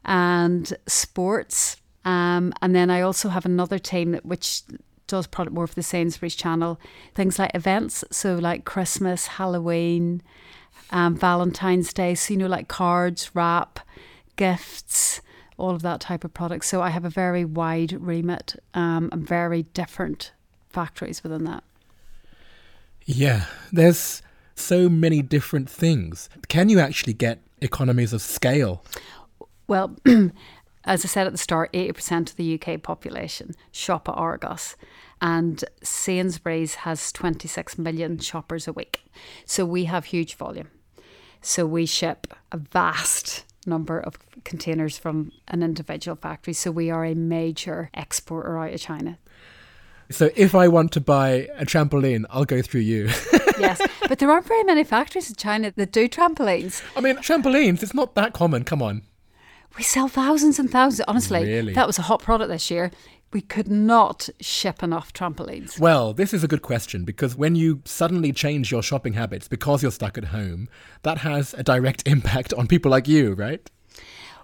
and 0.04 0.72
sports. 0.88 1.78
Um, 2.04 2.54
and 2.62 2.76
then 2.76 2.90
I 2.90 3.02
also 3.02 3.30
have 3.30 3.46
another 3.46 3.80
team 3.80 4.12
that, 4.12 4.26
which 4.26 4.62
does 5.08 5.28
product 5.28 5.56
more 5.56 5.68
for 5.68 5.76
the 5.76 5.84
Sainsbury's 5.84 6.36
channel. 6.36 6.80
Things 7.14 7.40
like 7.40 7.52
events, 7.54 8.04
so 8.12 8.36
like 8.36 8.66
Christmas, 8.66 9.28
Halloween, 9.28 10.22
um, 10.92 11.16
Valentine's 11.16 11.94
Day. 11.94 12.16
So 12.16 12.34
you 12.34 12.40
know, 12.40 12.48
like 12.48 12.68
cards, 12.68 13.32
wrap, 13.34 13.80
gifts, 14.36 15.22
all 15.58 15.72
of 15.72 15.82
that 15.82 16.02
type 16.02 16.24
of 16.24 16.34
product. 16.34 16.66
So 16.66 16.82
I 16.82 16.90
have 16.90 17.06
a 17.06 17.10
very 17.10 17.46
wide 17.46 17.94
remit 17.94 18.56
um, 18.74 19.10
and 19.12 19.28
very 19.28 19.64
different 19.64 20.32
factories 20.70 21.24
within 21.24 21.46
that. 21.46 21.64
Yeah, 23.06 23.46
there's 23.72 24.22
so 24.56 24.90
many 24.90 25.22
different 25.22 25.70
things. 25.70 26.30
Can 26.48 26.70
you 26.70 26.80
actually 26.80 27.14
get 27.14 27.40
economies 27.62 28.14
of 28.14 28.22
scale? 28.22 28.84
Well, 29.68 29.96
as 30.86 31.06
I 31.06 31.08
said 31.08 31.28
at 31.28 31.34
the 31.34 31.38
start, 31.38 31.72
80% 31.74 32.32
of 32.32 32.36
the 32.36 32.60
UK 32.60 32.82
population 32.82 33.56
shop 33.72 34.10
at 34.10 34.14
Argos, 34.14 34.76
and 35.26 35.66
Sainsbury's 35.82 36.76
has 36.76 37.12
26 37.12 37.80
million 37.80 38.20
shoppers 38.20 38.68
a 38.68 38.74
week. 38.74 39.06
So 39.44 39.66
we 39.66 39.86
have 39.86 40.06
huge 40.06 40.36
volume. 40.36 40.68
So 41.42 41.66
we 41.66 41.88
ship 41.88 42.28
a 42.52 42.58
vast 42.58 43.44
number 43.66 44.00
of 44.00 44.20
containers 44.44 45.00
from 45.00 45.32
an 45.48 45.64
individual 45.64 46.16
factory. 46.16 46.54
So 46.54 46.70
we 46.70 46.92
are 46.92 47.04
a 47.04 47.16
major 47.16 47.90
exporter 47.96 48.60
out 48.60 48.76
of 48.76 48.80
China. 48.80 49.18
So 50.12 50.30
if 50.36 50.54
I 50.54 50.68
want 50.68 50.92
to 50.92 51.02
buy 51.02 51.50
a 51.58 51.66
trampoline, 51.66 52.26
I'll 52.30 52.46
go 52.46 52.62
through 52.62 52.82
you. 52.82 53.06
yes, 53.60 53.82
but 54.08 54.20
there 54.20 54.30
aren't 54.30 54.46
very 54.46 54.64
many 54.64 54.84
factories 54.84 55.28
in 55.28 55.38
China 55.38 55.74
that 55.76 55.92
do 55.92 56.08
trampolines. 56.08 56.84
I 56.96 57.02
mean, 57.02 57.16
trampolines, 57.16 57.82
it's 57.82 57.96
not 57.96 58.14
that 58.14 58.34
common. 58.34 58.64
Come 58.64 58.84
on. 58.84 59.02
We 59.76 59.84
sell 59.84 60.08
thousands 60.08 60.60
and 60.60 60.72
thousands. 60.72 61.06
Honestly, 61.08 61.44
Really? 61.44 61.74
that 61.74 61.88
was 61.88 61.98
a 62.00 62.04
hot 62.04 62.22
product 62.22 62.50
this 62.50 62.70
year. 62.72 62.92
We 63.34 63.42
could 63.42 63.68
not 63.68 64.30
ship 64.40 64.82
enough 64.82 65.12
trampolines. 65.12 65.80
Well, 65.80 66.14
this 66.14 66.34
is 66.34 66.44
a 66.44 66.48
good 66.48 66.62
question 66.62 67.04
because 67.04 67.36
when 67.36 67.56
you 67.56 67.82
suddenly 67.84 68.32
change 68.32 68.72
your 68.72 68.82
shopping 68.82 69.14
habits 69.14 69.48
because 69.48 69.82
you're 69.82 69.92
stuck 69.92 70.18
at 70.18 70.26
home, 70.26 70.70
that 71.04 71.20
has 71.20 71.54
a 71.54 71.64
direct 71.64 72.04
impact 72.08 72.54
on 72.54 72.68
people 72.68 72.92
like 72.92 73.08
you, 73.08 73.34
right? 73.34 73.70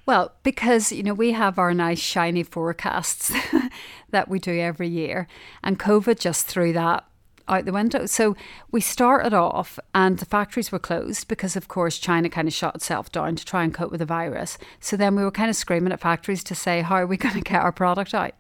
Well, 0.05 0.33
because 0.43 0.91
you 0.91 1.03
know 1.03 1.13
we 1.13 1.31
have 1.31 1.59
our 1.59 1.73
nice 1.73 2.00
shiny 2.00 2.43
forecasts 2.43 3.31
that 4.09 4.27
we 4.27 4.39
do 4.39 4.59
every 4.59 4.88
year, 4.88 5.27
and 5.63 5.79
COVID 5.79 6.19
just 6.19 6.47
threw 6.47 6.73
that 6.73 7.05
out 7.48 7.65
the 7.65 7.71
window. 7.71 8.05
So 8.05 8.36
we 8.71 8.81
started 8.81 9.33
off, 9.33 9.79
and 9.93 10.17
the 10.17 10.25
factories 10.25 10.71
were 10.71 10.79
closed 10.79 11.27
because, 11.27 11.55
of 11.55 11.67
course, 11.67 11.98
China 11.98 12.29
kind 12.29 12.48
of 12.48 12.53
shut 12.53 12.75
itself 12.75 13.12
down 13.12 13.36
to 13.36 13.45
try 13.45 13.63
and 13.63 13.74
cope 13.74 13.91
with 13.91 14.00
the 14.00 14.05
virus. 14.05 14.57
So 14.79 14.98
then 14.98 15.15
we 15.15 15.24
were 15.24 15.31
kind 15.31 15.50
of 15.50 15.55
screaming 15.55 15.93
at 15.93 16.00
factories 16.00 16.43
to 16.45 16.55
say, 16.55 16.81
how 16.81 16.95
are 16.95 17.07
we 17.07 17.17
going 17.17 17.36
to 17.36 17.41
get 17.41 17.62
our 17.62 17.71
product 17.71 18.13
out? 18.13 18.33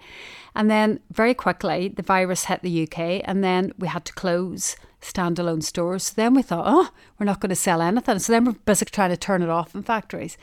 And 0.55 0.69
then 0.69 0.99
very 1.11 1.33
quickly, 1.33 1.87
the 1.87 2.01
virus 2.01 2.45
hit 2.45 2.61
the 2.61 2.83
UK, 2.83 3.21
and 3.23 3.43
then 3.43 3.73
we 3.77 3.87
had 3.87 4.05
to 4.05 4.13
close 4.13 4.75
standalone 5.01 5.63
stores. 5.63 6.03
So 6.03 6.13
then 6.15 6.33
we 6.33 6.41
thought, 6.41 6.65
oh, 6.67 6.89
we're 7.19 7.25
not 7.25 7.39
going 7.39 7.49
to 7.49 7.55
sell 7.55 7.81
anything. 7.81 8.19
So 8.19 8.31
then 8.31 8.45
we're 8.45 8.53
busy 8.53 8.85
trying 8.85 9.09
to 9.09 9.17
turn 9.17 9.41
it 9.41 9.49
off 9.49 9.75
in 9.75 9.83
factories. 9.83 10.37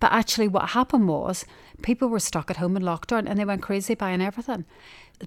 But 0.00 0.12
actually, 0.12 0.48
what 0.48 0.70
happened 0.70 1.08
was 1.08 1.44
people 1.82 2.08
were 2.08 2.20
stuck 2.20 2.50
at 2.50 2.58
home 2.58 2.76
in 2.76 2.82
lockdown 2.82 3.28
and 3.28 3.38
they 3.38 3.44
went 3.44 3.62
crazy 3.62 3.94
buying 3.94 4.20
everything. 4.20 4.64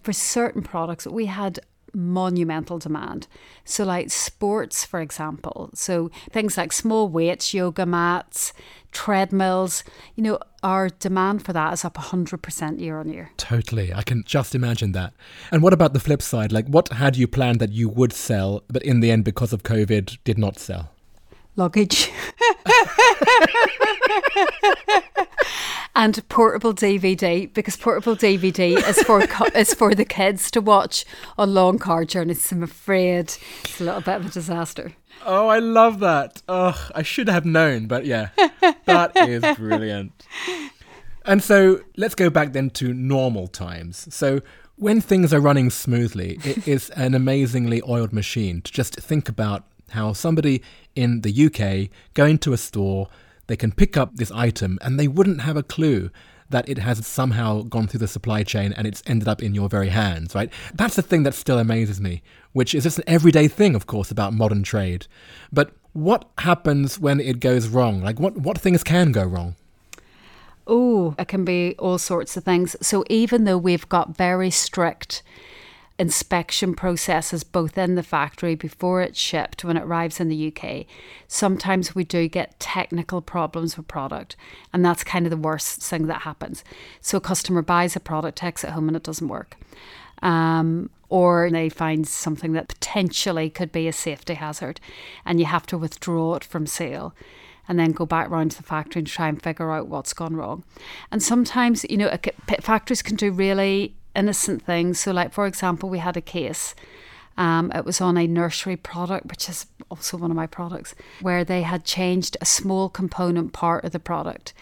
For 0.01 0.13
certain 0.13 0.63
products, 0.63 1.07
we 1.07 1.27
had 1.27 1.59
monumental 1.93 2.79
demand. 2.79 3.27
So, 3.65 3.83
like 3.85 4.11
sports, 4.11 4.83
for 4.83 4.99
example, 4.99 5.69
so 5.73 6.09
things 6.31 6.57
like 6.57 6.71
small 6.71 7.07
weights, 7.07 7.53
yoga 7.53 7.85
mats, 7.85 8.53
treadmills, 8.91 9.83
you 10.15 10.23
know, 10.23 10.39
our 10.61 10.89
demand 10.89 11.45
for 11.45 11.53
that 11.53 11.73
is 11.73 11.85
up 11.85 11.95
100% 11.95 12.79
year 12.79 12.99
on 12.99 13.09
year. 13.09 13.31
Totally. 13.37 13.93
I 13.93 14.03
can 14.03 14.23
just 14.25 14.55
imagine 14.55 14.91
that. 14.93 15.13
And 15.51 15.61
what 15.61 15.73
about 15.73 15.93
the 15.93 15.99
flip 15.99 16.21
side? 16.21 16.51
Like, 16.51 16.67
what 16.67 16.89
had 16.89 17.17
you 17.17 17.27
planned 17.27 17.59
that 17.59 17.71
you 17.71 17.89
would 17.89 18.13
sell, 18.13 18.63
but 18.67 18.83
in 18.83 18.99
the 18.99 19.11
end, 19.11 19.25
because 19.25 19.53
of 19.53 19.63
COVID, 19.63 20.17
did 20.23 20.37
not 20.37 20.59
sell? 20.59 20.91
Luggage. 21.55 22.11
and 25.95 26.27
portable 26.29 26.73
DVD 26.73 27.51
because 27.53 27.77
portable 27.77 28.15
DVD 28.15 28.77
is 28.87 29.01
for 29.03 29.21
is 29.55 29.73
for 29.73 29.93
the 29.93 30.05
kids 30.05 30.49
to 30.51 30.61
watch 30.61 31.05
on 31.37 31.53
long 31.53 31.79
car 31.79 32.05
journeys. 32.05 32.51
I'm 32.51 32.63
afraid 32.63 33.35
it's 33.63 33.79
a 33.79 33.83
little 33.83 34.01
bit 34.01 34.15
of 34.15 34.25
a 34.25 34.29
disaster. 34.29 34.93
Oh, 35.25 35.47
I 35.47 35.59
love 35.59 35.99
that. 35.99 36.41
Oh, 36.49 36.89
I 36.95 37.03
should 37.03 37.29
have 37.29 37.45
known, 37.45 37.87
but 37.87 38.05
yeah, 38.05 38.29
that 38.85 39.11
is 39.15 39.43
brilliant. 39.57 40.11
And 41.25 41.41
so 41.41 41.81
let's 41.95 42.15
go 42.15 42.29
back 42.29 42.53
then 42.53 42.69
to 42.71 42.93
normal 42.93 43.47
times. 43.47 44.13
So 44.13 44.41
when 44.75 44.99
things 44.99 45.33
are 45.33 45.39
running 45.39 45.69
smoothly, 45.69 46.39
it 46.43 46.67
is 46.67 46.89
an 46.91 47.13
amazingly 47.13 47.81
oiled 47.87 48.11
machine 48.11 48.61
to 48.61 48.71
just 48.71 48.95
think 48.95 49.29
about 49.29 49.63
how 49.91 50.11
somebody 50.11 50.61
in 50.95 51.21
the 51.21 51.45
UK 51.45 51.95
going 52.13 52.39
to 52.39 52.51
a 52.53 52.57
store 52.57 53.07
they 53.47 53.55
can 53.55 53.71
pick 53.71 53.97
up 53.97 54.15
this 54.15 54.31
item 54.31 54.79
and 54.81 54.99
they 54.99 55.07
wouldn't 55.07 55.41
have 55.41 55.57
a 55.57 55.63
clue 55.63 56.09
that 56.49 56.69
it 56.69 56.77
has 56.77 57.05
somehow 57.05 57.63
gone 57.63 57.87
through 57.87 57.99
the 57.99 58.07
supply 58.07 58.43
chain 58.43 58.73
and 58.73 58.85
it's 58.85 59.01
ended 59.07 59.27
up 59.27 59.41
in 59.41 59.55
your 59.55 59.67
very 59.67 59.89
hands, 59.89 60.35
right? 60.35 60.51
That's 60.73 60.95
the 60.95 61.01
thing 61.01 61.23
that 61.23 61.33
still 61.33 61.57
amazes 61.57 61.99
me, 61.99 62.21
which 62.51 62.75
is 62.75 62.83
just 62.83 62.99
an 62.99 63.03
everyday 63.07 63.47
thing, 63.47 63.75
of 63.75 63.87
course, 63.87 64.11
about 64.11 64.33
modern 64.33 64.63
trade. 64.63 65.07
But 65.51 65.71
what 65.93 66.29
happens 66.39 66.99
when 66.99 67.19
it 67.19 67.39
goes 67.39 67.67
wrong? 67.67 68.01
Like, 68.01 68.19
what, 68.19 68.37
what 68.37 68.57
things 68.57 68.83
can 68.83 69.11
go 69.11 69.23
wrong? 69.23 69.55
Oh, 70.65 71.15
it 71.19 71.27
can 71.27 71.43
be 71.43 71.75
all 71.77 71.97
sorts 71.97 72.37
of 72.37 72.43
things. 72.43 72.75
So, 72.81 73.03
even 73.09 73.43
though 73.43 73.57
we've 73.57 73.89
got 73.89 74.15
very 74.15 74.49
strict 74.49 75.21
inspection 75.99 76.73
processes 76.73 77.43
both 77.43 77.77
in 77.77 77.95
the 77.95 78.03
factory 78.03 78.55
before 78.55 79.01
it's 79.01 79.19
shipped 79.19 79.63
when 79.63 79.77
it 79.77 79.83
arrives 79.83 80.19
in 80.19 80.27
the 80.27 80.53
UK. 80.53 80.85
Sometimes 81.27 81.93
we 81.93 82.03
do 82.03 82.27
get 82.27 82.59
technical 82.59 83.21
problems 83.21 83.77
with 83.77 83.87
product, 83.87 84.35
and 84.71 84.83
that's 84.83 85.03
kind 85.03 85.25
of 85.25 85.29
the 85.29 85.37
worst 85.37 85.81
thing 85.81 86.07
that 86.07 86.23
happens. 86.23 86.63
So 86.99 87.17
a 87.17 87.21
customer 87.21 87.61
buys 87.61 87.95
a 87.95 87.99
product, 87.99 88.37
takes 88.37 88.63
it 88.63 88.71
home, 88.71 88.87
and 88.87 88.97
it 88.97 89.03
doesn't 89.03 89.27
work. 89.27 89.57
Um, 90.21 90.89
or 91.09 91.49
they 91.51 91.69
find 91.69 92.07
something 92.07 92.53
that 92.53 92.69
potentially 92.69 93.49
could 93.49 93.71
be 93.71 93.87
a 93.87 93.93
safety 93.93 94.33
hazard, 94.33 94.79
and 95.25 95.39
you 95.39 95.45
have 95.45 95.67
to 95.67 95.77
withdraw 95.77 96.35
it 96.35 96.43
from 96.43 96.65
sale 96.65 97.13
and 97.67 97.79
then 97.79 97.91
go 97.91 98.05
back 98.05 98.29
round 98.29 98.51
to 98.51 98.57
the 98.57 98.63
factory 98.63 98.99
and 98.99 99.07
try 99.07 99.27
and 99.27 99.41
figure 99.41 99.71
out 99.71 99.87
what's 99.87 100.13
gone 100.13 100.35
wrong. 100.35 100.63
And 101.11 101.23
sometimes, 101.23 101.85
you 101.89 101.97
know, 101.97 102.17
factories 102.61 103.01
can 103.01 103.15
do 103.15 103.31
really 103.31 103.95
innocent 104.15 104.63
things. 104.63 104.99
So, 104.99 105.11
like 105.11 105.33
for 105.33 105.45
example, 105.45 105.89
we 105.89 105.99
had 105.99 106.17
a 106.17 106.21
case. 106.21 106.75
Um, 107.35 107.71
it 107.73 107.83
was 107.83 107.99
on 107.99 108.17
a 108.17 108.27
nursery 108.27 108.75
product, 108.75 109.25
which 109.25 109.49
is 109.49 109.65
also 109.89 110.17
one 110.17 110.29
of 110.29 110.37
my 110.37 110.47
products, 110.47 110.93
where 111.19 111.43
they 111.43 111.63
had 111.63 111.83
changed 111.83 112.37
a 112.39 112.45
small 112.45 112.89
component 112.89 113.53
part 113.53 113.83
of 113.83 113.91
the 113.91 113.99
product 113.99 114.53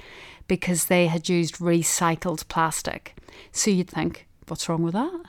because 0.47 0.85
they 0.85 1.07
had 1.07 1.29
used 1.29 1.57
recycled 1.57 2.47
plastic. 2.47 3.15
So 3.51 3.71
you'd 3.71 3.89
think, 3.89 4.27
what's 4.47 4.67
wrong 4.69 4.83
with 4.83 4.93
that? 4.93 5.25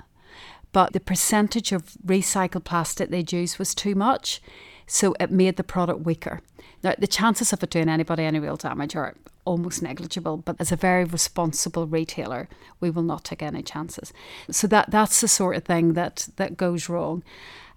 But 0.72 0.92
the 0.92 1.00
percentage 1.00 1.72
of 1.72 1.96
recycled 2.04 2.64
plastic 2.64 3.10
they'd 3.10 3.32
used 3.32 3.58
was 3.58 3.74
too 3.74 3.94
much, 3.94 4.40
so 4.86 5.14
it 5.20 5.30
made 5.30 5.56
the 5.56 5.64
product 5.64 6.00
weaker. 6.00 6.40
Now, 6.82 6.94
the 6.98 7.06
chances 7.06 7.52
of 7.52 7.62
it 7.62 7.70
doing 7.70 7.88
anybody 7.88 8.24
any 8.24 8.40
real 8.40 8.56
damage 8.56 8.96
are 8.96 9.14
almost 9.44 9.82
negligible, 9.82 10.38
but 10.38 10.56
as 10.58 10.72
a 10.72 10.76
very 10.76 11.04
responsible 11.04 11.86
retailer, 11.86 12.48
we 12.80 12.90
will 12.90 13.02
not 13.02 13.24
take 13.24 13.42
any 13.42 13.62
chances. 13.62 14.12
So 14.50 14.66
that 14.68 14.90
that's 14.90 15.20
the 15.20 15.28
sort 15.28 15.56
of 15.56 15.64
thing 15.64 15.94
that 15.94 16.28
that 16.36 16.56
goes 16.56 16.88
wrong. 16.88 17.22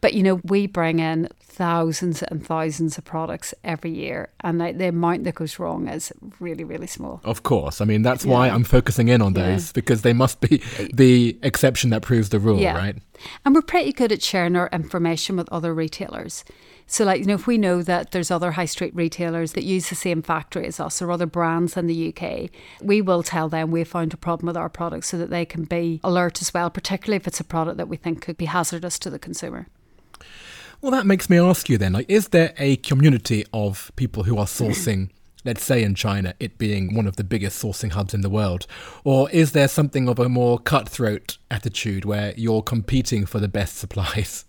But 0.02 0.14
you 0.14 0.22
know, 0.22 0.42
we 0.44 0.68
bring 0.68 1.00
in 1.00 1.30
thousands 1.40 2.22
and 2.22 2.46
thousands 2.46 2.98
of 2.98 3.06
products 3.06 3.54
every 3.64 3.92
year, 3.92 4.30
and 4.42 4.60
the, 4.62 4.74
the 4.74 4.90
amount 4.90 5.24
that 5.24 5.36
goes 5.36 5.58
wrong 5.58 5.88
is 5.88 6.12
really, 6.40 6.64
really 6.64 6.88
small. 6.88 7.22
Of 7.24 7.44
course, 7.44 7.82
I 7.82 7.86
mean 7.86 8.02
that's 8.02 8.26
yeah. 8.26 8.34
why 8.34 8.50
I'm 8.50 8.64
focusing 8.64 9.08
in 9.08 9.22
on 9.22 9.34
those 9.34 9.68
yeah. 9.68 9.72
because 9.74 10.02
they 10.02 10.14
must 10.14 10.42
be 10.42 10.58
the 10.94 11.38
exception 11.42 11.90
that 11.92 12.02
proves 12.02 12.30
the 12.30 12.40
rule, 12.40 12.60
yeah. 12.60 12.76
right? 12.76 12.98
And 13.44 13.56
we're 13.56 13.62
pretty 13.62 13.94
good 13.94 14.12
at 14.12 14.22
sharing 14.22 14.56
our 14.56 14.70
information 14.72 15.38
with 15.38 15.50
other 15.52 15.74
retailers. 15.74 16.44
So, 16.88 17.04
like, 17.04 17.22
you 17.22 17.26
know, 17.26 17.34
if 17.34 17.48
we 17.48 17.58
know 17.58 17.82
that 17.82 18.12
there's 18.12 18.30
other 18.30 18.52
high 18.52 18.66
street 18.66 18.96
retailers 18.96 19.54
that 19.54 19.64
use 19.64 19.90
the 19.90 19.96
same 19.96 20.22
factory 20.22 20.68
as 20.68 20.80
us 20.80 21.02
or 21.02 21.12
other 21.12 21.26
brands 21.26 21.76
in 21.76 21.88
the 21.88 22.14
UK, 22.14 22.50
we 22.82 23.02
will 23.02 23.24
tell 23.24 23.50
them 23.50 23.72
we've 23.72 23.88
found 23.88 24.14
a 24.14 24.18
problem 24.18 24.48
with 24.48 24.58
our 24.58 24.70
product 24.70 25.06
so 25.06 25.18
that 25.18 25.30
they 25.30 25.46
can 25.46 25.64
be 25.64 26.00
alert 26.04 26.42
as 26.42 26.54
well, 26.54 26.70
particularly 26.70 27.18
if 27.18 27.28
it's 27.28 27.40
a 27.40 27.44
product 27.44 27.78
that 27.78 27.88
we 27.88 27.98
think 27.98 28.22
could 28.22 28.38
be 28.38 28.46
hazardous 28.46 29.00
to 29.00 29.10
the 29.10 29.20
consumer. 29.20 29.68
Well, 30.82 30.92
that 30.92 31.08
makes 31.08 31.30
me 31.30 31.40
ask 31.40 31.70
you 31.70 31.78
then, 31.78 31.94
like, 31.94 32.10
is 32.10 32.28
there 32.28 32.54
a 32.58 32.76
community 32.78 33.46
of 33.52 33.92
people 33.96 34.24
who 34.24 34.38
are 34.38 34.46
sourcing? 34.46 35.10
let's 35.46 35.64
say 35.64 35.84
in 35.84 35.96
China, 35.96 36.34
it 36.40 36.58
being 36.58 36.94
one 36.94 37.08
of 37.08 37.16
the 37.16 37.24
biggest 37.24 37.64
sourcing 37.64 37.92
hubs 37.92 38.14
in 38.14 38.22
the 38.22 38.30
world? 38.30 38.68
Or 39.04 39.30
is 39.30 39.52
there 39.52 39.68
something 39.68 40.10
of 40.10 40.20
a 40.20 40.28
more 40.28 40.58
cutthroat 40.58 41.38
attitude 41.50 42.04
where 42.04 42.34
you're 42.36 42.64
competing 42.64 43.26
for 43.26 43.40
the 43.40 43.48
best 43.48 43.78
supplies? 43.78 44.46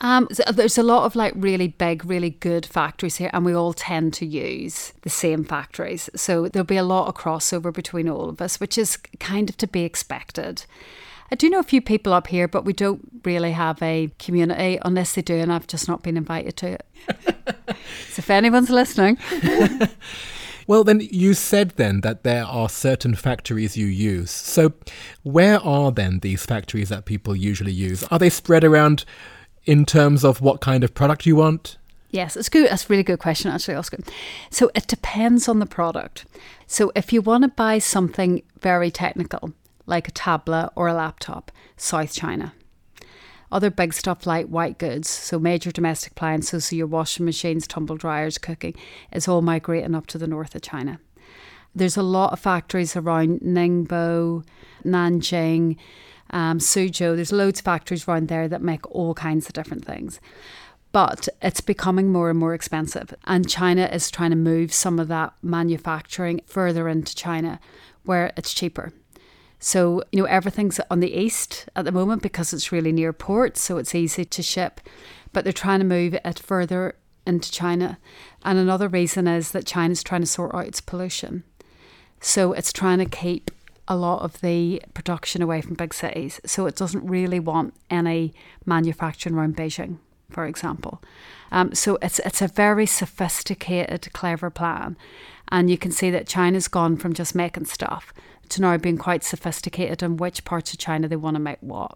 Um, 0.00 0.28
so 0.30 0.44
there's 0.52 0.78
a 0.78 0.82
lot 0.82 1.04
of 1.04 1.16
like 1.16 1.32
really 1.36 1.68
big, 1.68 2.04
really 2.04 2.30
good 2.30 2.64
factories 2.64 3.16
here, 3.16 3.30
and 3.32 3.44
we 3.44 3.54
all 3.54 3.72
tend 3.72 4.14
to 4.14 4.26
use 4.26 4.92
the 5.02 5.10
same 5.10 5.44
factories. 5.44 6.08
So 6.14 6.48
there'll 6.48 6.64
be 6.64 6.76
a 6.76 6.82
lot 6.84 7.08
of 7.08 7.14
crossover 7.14 7.72
between 7.72 8.08
all 8.08 8.28
of 8.28 8.40
us, 8.40 8.60
which 8.60 8.78
is 8.78 8.96
kind 9.18 9.48
of 9.50 9.56
to 9.58 9.66
be 9.66 9.82
expected. 9.82 10.64
I 11.30 11.34
do 11.34 11.50
know 11.50 11.58
a 11.58 11.64
few 11.64 11.82
people 11.82 12.12
up 12.12 12.28
here, 12.28 12.48
but 12.48 12.64
we 12.64 12.72
don't 12.72 13.20
really 13.24 13.52
have 13.52 13.82
a 13.82 14.10
community 14.18 14.78
unless 14.82 15.14
they 15.14 15.22
do, 15.22 15.36
and 15.36 15.52
I've 15.52 15.66
just 15.66 15.88
not 15.88 16.02
been 16.02 16.16
invited 16.16 16.56
to 16.58 16.66
it. 16.72 16.86
so 18.08 18.20
if 18.20 18.30
anyone's 18.30 18.70
listening. 18.70 19.18
Well, 20.68 20.84
then 20.84 21.00
you 21.00 21.32
said 21.32 21.70
then 21.76 22.02
that 22.02 22.24
there 22.24 22.44
are 22.44 22.68
certain 22.68 23.14
factories 23.14 23.78
you 23.78 23.86
use. 23.86 24.30
So, 24.30 24.74
where 25.22 25.58
are 25.60 25.90
then 25.90 26.18
these 26.18 26.44
factories 26.44 26.90
that 26.90 27.06
people 27.06 27.34
usually 27.34 27.72
use? 27.72 28.04
Are 28.10 28.18
they 28.18 28.28
spread 28.28 28.64
around 28.64 29.06
in 29.64 29.84
terms 29.84 30.24
of 30.24 30.40
what 30.40 30.60
kind 30.60 30.84
of 30.84 30.94
product 30.94 31.26
you 31.26 31.36
want? 31.36 31.76
Yes, 32.10 32.36
it's 32.36 32.48
good. 32.48 32.70
That's 32.70 32.86
a 32.86 32.88
really 32.88 33.02
good 33.02 33.18
question, 33.18 33.50
actually, 33.50 33.74
Oscar. 33.74 33.98
So 34.50 34.70
it 34.74 34.86
depends 34.86 35.46
on 35.48 35.58
the 35.58 35.66
product. 35.66 36.24
So 36.66 36.90
if 36.96 37.12
you 37.12 37.20
want 37.20 37.42
to 37.42 37.48
buy 37.48 37.78
something 37.78 38.42
very 38.60 38.90
technical, 38.90 39.52
like 39.84 40.08
a 40.08 40.12
tablet 40.12 40.70
or 40.74 40.88
a 40.88 40.94
laptop, 40.94 41.52
South 41.76 42.12
China. 42.12 42.54
Other 43.50 43.70
big 43.70 43.94
stuff 43.94 44.26
like 44.26 44.46
white 44.46 44.78
goods, 44.78 45.08
so 45.08 45.38
major 45.38 45.70
domestic 45.70 46.12
appliances, 46.12 46.66
so 46.66 46.76
your 46.76 46.86
washing 46.86 47.24
machines, 47.24 47.66
tumble 47.66 47.96
dryers, 47.96 48.36
cooking, 48.36 48.74
is 49.12 49.26
all 49.26 49.40
migrating 49.40 49.94
up 49.94 50.06
to 50.08 50.18
the 50.18 50.26
north 50.26 50.54
of 50.54 50.62
China. 50.62 51.00
There's 51.74 51.96
a 51.96 52.02
lot 52.02 52.32
of 52.32 52.40
factories 52.40 52.96
around 52.96 53.40
Ningbo, 53.40 54.44
Nanjing, 54.84 55.76
um, 56.30 56.58
Suzhou. 56.58 57.16
There's 57.16 57.32
loads 57.32 57.60
of 57.60 57.64
factories 57.64 58.06
around 58.06 58.28
there 58.28 58.48
that 58.48 58.62
make 58.62 58.90
all 58.94 59.14
kinds 59.14 59.46
of 59.46 59.52
different 59.52 59.84
things. 59.84 60.20
But 60.92 61.28
it's 61.42 61.60
becoming 61.60 62.10
more 62.10 62.30
and 62.30 62.38
more 62.38 62.54
expensive. 62.54 63.14
And 63.24 63.48
China 63.48 63.84
is 63.92 64.10
trying 64.10 64.30
to 64.30 64.36
move 64.36 64.72
some 64.72 64.98
of 64.98 65.08
that 65.08 65.34
manufacturing 65.42 66.40
further 66.46 66.88
into 66.88 67.14
China 67.14 67.60
where 68.04 68.32
it's 68.36 68.54
cheaper. 68.54 68.92
So, 69.58 70.02
you 70.12 70.20
know, 70.20 70.26
everything's 70.26 70.80
on 70.90 71.00
the 71.00 71.12
east 71.12 71.68
at 71.74 71.84
the 71.84 71.92
moment 71.92 72.22
because 72.22 72.52
it's 72.52 72.72
really 72.72 72.92
near 72.92 73.12
ports, 73.12 73.60
so 73.60 73.76
it's 73.76 73.94
easy 73.94 74.24
to 74.24 74.42
ship. 74.42 74.80
But 75.32 75.44
they're 75.44 75.52
trying 75.52 75.80
to 75.80 75.84
move 75.84 76.14
it 76.14 76.38
further 76.38 76.94
into 77.26 77.52
China. 77.52 77.98
And 78.44 78.58
another 78.58 78.88
reason 78.88 79.28
is 79.28 79.50
that 79.52 79.66
China's 79.66 80.02
trying 80.02 80.22
to 80.22 80.26
sort 80.26 80.54
out 80.54 80.66
its 80.66 80.80
pollution. 80.80 81.44
So 82.20 82.52
it's 82.52 82.72
trying 82.72 82.98
to 82.98 83.04
keep 83.04 83.50
a 83.88 83.96
lot 83.96 84.22
of 84.22 84.40
the 84.42 84.82
production 84.94 85.42
away 85.42 85.60
from 85.60 85.74
big 85.74 85.94
cities. 85.94 86.40
So 86.44 86.66
it 86.66 86.76
doesn't 86.76 87.08
really 87.08 87.40
want 87.40 87.74
any 87.90 88.34
manufacturing 88.66 89.34
around 89.34 89.56
Beijing, 89.56 89.96
for 90.30 90.46
example. 90.46 91.02
Um, 91.50 91.74
so 91.74 91.98
it's 92.02 92.18
it's 92.20 92.42
a 92.42 92.48
very 92.48 92.86
sophisticated, 92.86 94.12
clever 94.12 94.50
plan, 94.50 94.96
and 95.50 95.70
you 95.70 95.78
can 95.78 95.90
see 95.90 96.10
that 96.10 96.28
China's 96.28 96.68
gone 96.68 96.96
from 96.98 97.14
just 97.14 97.34
making 97.34 97.64
stuff 97.64 98.12
to 98.50 98.60
now 98.60 98.76
being 98.76 98.98
quite 98.98 99.24
sophisticated 99.24 100.02
in 100.02 100.18
which 100.18 100.44
parts 100.44 100.72
of 100.72 100.78
China 100.78 101.08
they 101.08 101.16
want 101.16 101.36
to 101.36 101.40
make 101.40 101.58
what, 101.60 101.92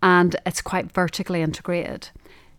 and 0.00 0.36
it's 0.46 0.62
quite 0.62 0.92
vertically 0.92 1.42
integrated. 1.42 2.10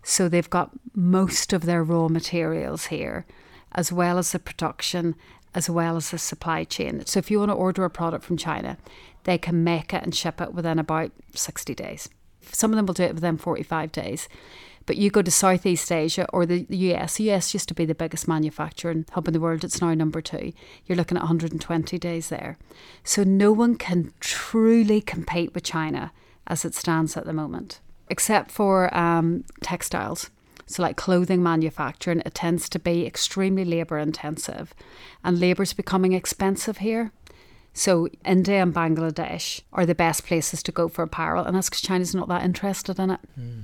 So 0.03 0.27
they've 0.27 0.49
got 0.49 0.71
most 0.93 1.53
of 1.53 1.61
their 1.65 1.83
raw 1.83 2.09
materials 2.09 2.87
here, 2.87 3.25
as 3.71 3.91
well 3.91 4.17
as 4.17 4.33
the 4.33 4.39
production 4.39 5.15
as 5.55 5.69
well 5.69 5.95
as 5.95 6.11
the 6.11 6.17
supply 6.17 6.63
chain. 6.63 7.05
So 7.05 7.19
if 7.19 7.29
you 7.29 7.39
want 7.39 7.49
to 7.49 7.55
order 7.55 7.85
a 7.85 7.89
product 7.89 8.23
from 8.23 8.37
China, 8.37 8.77
they 9.23 9.37
can 9.37 9.63
make 9.63 9.93
it 9.93 10.03
and 10.03 10.13
ship 10.13 10.41
it 10.41 10.53
within 10.53 10.79
about 10.79 11.11
60 11.33 11.73
days. 11.75 12.09
Some 12.41 12.71
of 12.71 12.75
them 12.75 12.85
will 12.85 12.93
do 12.93 13.03
it 13.03 13.15
within 13.15 13.37
45 13.37 13.91
days. 13.91 14.27
But 14.85 14.97
you 14.97 15.09
go 15.09 15.21
to 15.21 15.31
Southeast 15.31 15.91
Asia 15.91 16.27
or 16.33 16.45
the 16.45 16.65
US, 16.69 17.15
the 17.15 17.31
US 17.31 17.53
used 17.53 17.69
to 17.69 17.73
be 17.73 17.85
the 17.85 17.95
biggest 17.95 18.27
manufacturing 18.27 19.05
hub 19.11 19.27
in 19.27 19.33
the 19.33 19.39
world, 19.39 19.63
it's 19.63 19.81
now 19.81 19.93
number 19.93 20.21
two. 20.21 20.51
You're 20.85 20.97
looking 20.97 21.17
at 21.17 21.21
120 21.21 21.97
days 21.97 22.29
there. 22.29 22.57
So 23.03 23.23
no 23.23 23.51
one 23.51 23.75
can 23.75 24.11
truly 24.19 24.99
compete 24.99 25.53
with 25.53 25.63
China 25.63 26.11
as 26.47 26.65
it 26.65 26.75
stands 26.75 27.15
at 27.15 27.25
the 27.25 27.33
moment, 27.33 27.79
except 28.09 28.51
for 28.51 28.95
um, 28.95 29.45
textiles. 29.61 30.29
So, 30.65 30.81
like 30.81 30.97
clothing 30.97 31.43
manufacturing, 31.43 32.21
it 32.25 32.33
tends 32.33 32.69
to 32.69 32.79
be 32.79 33.05
extremely 33.05 33.65
labour 33.65 33.97
intensive, 33.97 34.73
and 35.23 35.39
labour 35.39 35.63
is 35.63 35.73
becoming 35.73 36.13
expensive 36.13 36.77
here. 36.77 37.11
So, 37.73 38.07
India 38.25 38.61
and 38.61 38.73
Bangladesh 38.73 39.61
are 39.73 39.85
the 39.85 39.95
best 39.95 40.25
places 40.25 40.63
to 40.63 40.71
go 40.71 40.87
for 40.87 41.03
apparel, 41.03 41.43
and 41.43 41.55
that's 41.55 41.69
because 41.69 41.81
China's 41.81 42.15
not 42.15 42.27
that 42.29 42.43
interested 42.43 42.99
in 42.99 43.11
it. 43.11 43.19
Hmm. 43.35 43.59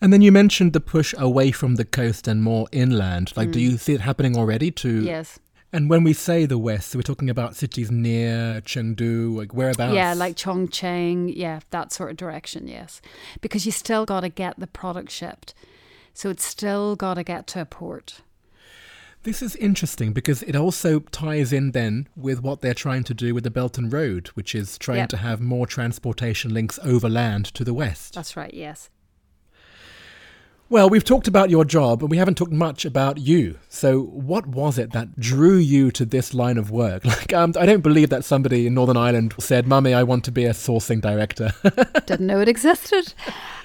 And 0.00 0.12
then 0.12 0.22
you 0.22 0.30
mentioned 0.30 0.72
the 0.72 0.80
push 0.80 1.12
away 1.18 1.50
from 1.50 1.74
the 1.74 1.84
coast 1.84 2.28
and 2.28 2.42
more 2.42 2.68
inland. 2.70 3.32
Like, 3.36 3.50
do 3.50 3.58
hmm. 3.58 3.72
you 3.72 3.78
see 3.78 3.94
it 3.94 4.00
happening 4.00 4.36
already? 4.36 4.70
To 4.70 5.02
Yes. 5.02 5.38
And 5.72 5.90
when 5.90 6.02
we 6.02 6.14
say 6.14 6.46
the 6.46 6.56
west, 6.56 6.94
we're 6.96 7.02
talking 7.02 7.28
about 7.28 7.54
cities 7.54 7.90
near 7.90 8.62
Chengdu, 8.62 9.36
like 9.36 9.52
whereabouts? 9.52 9.94
Yeah, 9.94 10.14
like 10.14 10.34
Chongqing, 10.36 11.32
yeah, 11.36 11.60
that 11.70 11.92
sort 11.92 12.10
of 12.10 12.16
direction, 12.16 12.68
yes. 12.68 13.02
Because 13.42 13.66
you 13.66 13.72
still 13.72 14.06
got 14.06 14.20
to 14.20 14.30
get 14.30 14.58
the 14.58 14.66
product 14.66 15.10
shipped. 15.10 15.52
So 16.14 16.30
it's 16.30 16.44
still 16.44 16.96
got 16.96 17.14
to 17.14 17.22
get 17.22 17.46
to 17.48 17.60
a 17.60 17.64
port. 17.66 18.22
This 19.24 19.42
is 19.42 19.56
interesting 19.56 20.12
because 20.12 20.42
it 20.44 20.56
also 20.56 21.00
ties 21.00 21.52
in 21.52 21.72
then 21.72 22.08
with 22.16 22.40
what 22.42 22.60
they're 22.62 22.72
trying 22.72 23.04
to 23.04 23.14
do 23.14 23.34
with 23.34 23.44
the 23.44 23.50
Belt 23.50 23.76
and 23.76 23.92
Road, 23.92 24.28
which 24.28 24.54
is 24.54 24.78
trying 24.78 24.98
Yep. 24.98 25.08
to 25.10 25.16
have 25.18 25.40
more 25.40 25.66
transportation 25.66 26.54
links 26.54 26.78
overland 26.82 27.44
to 27.54 27.62
the 27.62 27.74
west. 27.74 28.14
That's 28.14 28.36
right, 28.36 28.54
yes. 28.54 28.88
Well, 30.70 30.90
we've 30.90 31.04
talked 31.04 31.26
about 31.26 31.48
your 31.48 31.64
job, 31.64 32.00
but 32.00 32.08
we 32.08 32.18
haven't 32.18 32.34
talked 32.34 32.52
much 32.52 32.84
about 32.84 33.16
you. 33.16 33.58
So, 33.70 34.02
what 34.02 34.46
was 34.46 34.76
it 34.76 34.92
that 34.92 35.18
drew 35.18 35.56
you 35.56 35.90
to 35.92 36.04
this 36.04 36.34
line 36.34 36.58
of 36.58 36.70
work? 36.70 37.04
Like, 37.08 37.32
um, 37.32 37.54
I 37.58 37.64
don't 37.64 37.80
believe 37.80 38.10
that 38.10 38.24
somebody 38.24 38.66
in 38.66 38.74
Northern 38.74 38.96
Ireland 38.96 39.34
said, 39.38 39.66
"Mummy, 39.66 39.94
I 39.94 40.02
want 40.02 40.24
to 40.24 40.30
be 40.30 40.44
a 40.44 40.50
sourcing 40.50 41.00
director." 41.00 41.52
Didn't 42.06 42.26
know 42.26 42.40
it 42.40 42.48
existed. 42.48 43.14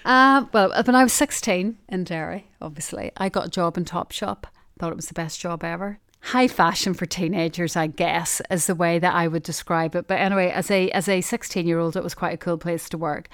Um, 0.06 0.50
well, 0.54 0.72
when 0.86 0.96
I 0.96 1.04
was 1.04 1.12
16 1.14 1.78
in 1.90 2.04
Derry, 2.06 2.48
obviously, 2.62 3.12
I 3.18 3.28
got 3.28 3.48
a 3.48 3.50
job 3.50 3.78
in 3.78 3.84
Topshop. 3.84 4.46
Thought 4.80 4.94
it 4.94 4.96
was 4.96 5.08
the 5.08 5.14
best 5.14 5.42
job 5.42 5.64
ever. 5.64 6.00
High 6.28 6.48
fashion 6.48 6.94
for 6.94 7.06
teenagers, 7.06 7.76
I 7.76 7.88
guess, 7.88 8.42
is 8.50 8.66
the 8.66 8.76
way 8.76 8.98
that 8.98 9.14
I 9.14 9.28
would 9.28 9.44
describe 9.44 9.94
it. 9.94 10.08
But 10.08 10.20
anyway, 10.20 10.50
as 10.52 10.72
a 10.72 10.90
as 10.92 11.10
a 11.10 11.20
16 11.20 11.68
year 11.68 11.80
old, 11.80 11.98
it 11.98 12.04
was 12.04 12.16
quite 12.16 12.34
a 12.34 12.38
cool 12.38 12.58
place 12.58 12.88
to 12.90 12.98
work, 12.98 13.28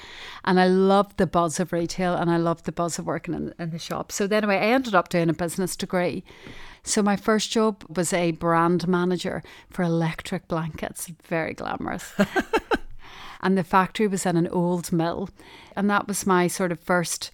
and 0.43 0.59
I 0.59 0.65
loved 0.65 1.17
the 1.17 1.27
buzz 1.27 1.59
of 1.59 1.71
retail, 1.71 2.15
and 2.15 2.31
I 2.31 2.37
loved 2.37 2.65
the 2.65 2.71
buzz 2.71 2.97
of 2.97 3.05
working 3.05 3.35
in, 3.35 3.53
in 3.59 3.69
the 3.69 3.77
shop. 3.77 4.11
So 4.11 4.25
then, 4.25 4.43
anyway, 4.43 4.57
I 4.57 4.73
ended 4.73 4.95
up 4.95 5.09
doing 5.09 5.29
a 5.29 5.33
business 5.33 5.75
degree. 5.75 6.23
So 6.81 7.03
my 7.03 7.15
first 7.15 7.51
job 7.51 7.83
was 7.87 8.11
a 8.11 8.31
brand 8.31 8.87
manager 8.87 9.43
for 9.69 9.83
electric 9.83 10.47
blankets. 10.47 11.11
Very 11.27 11.53
glamorous 11.53 12.13
and 13.41 13.57
the 13.57 13.63
factory 13.63 14.07
was 14.07 14.25
in 14.25 14.37
an 14.37 14.47
old 14.47 14.91
mill. 14.91 15.29
And 15.75 15.89
that 15.89 16.07
was 16.07 16.25
my 16.25 16.47
sort 16.47 16.71
of 16.71 16.79
first 16.79 17.31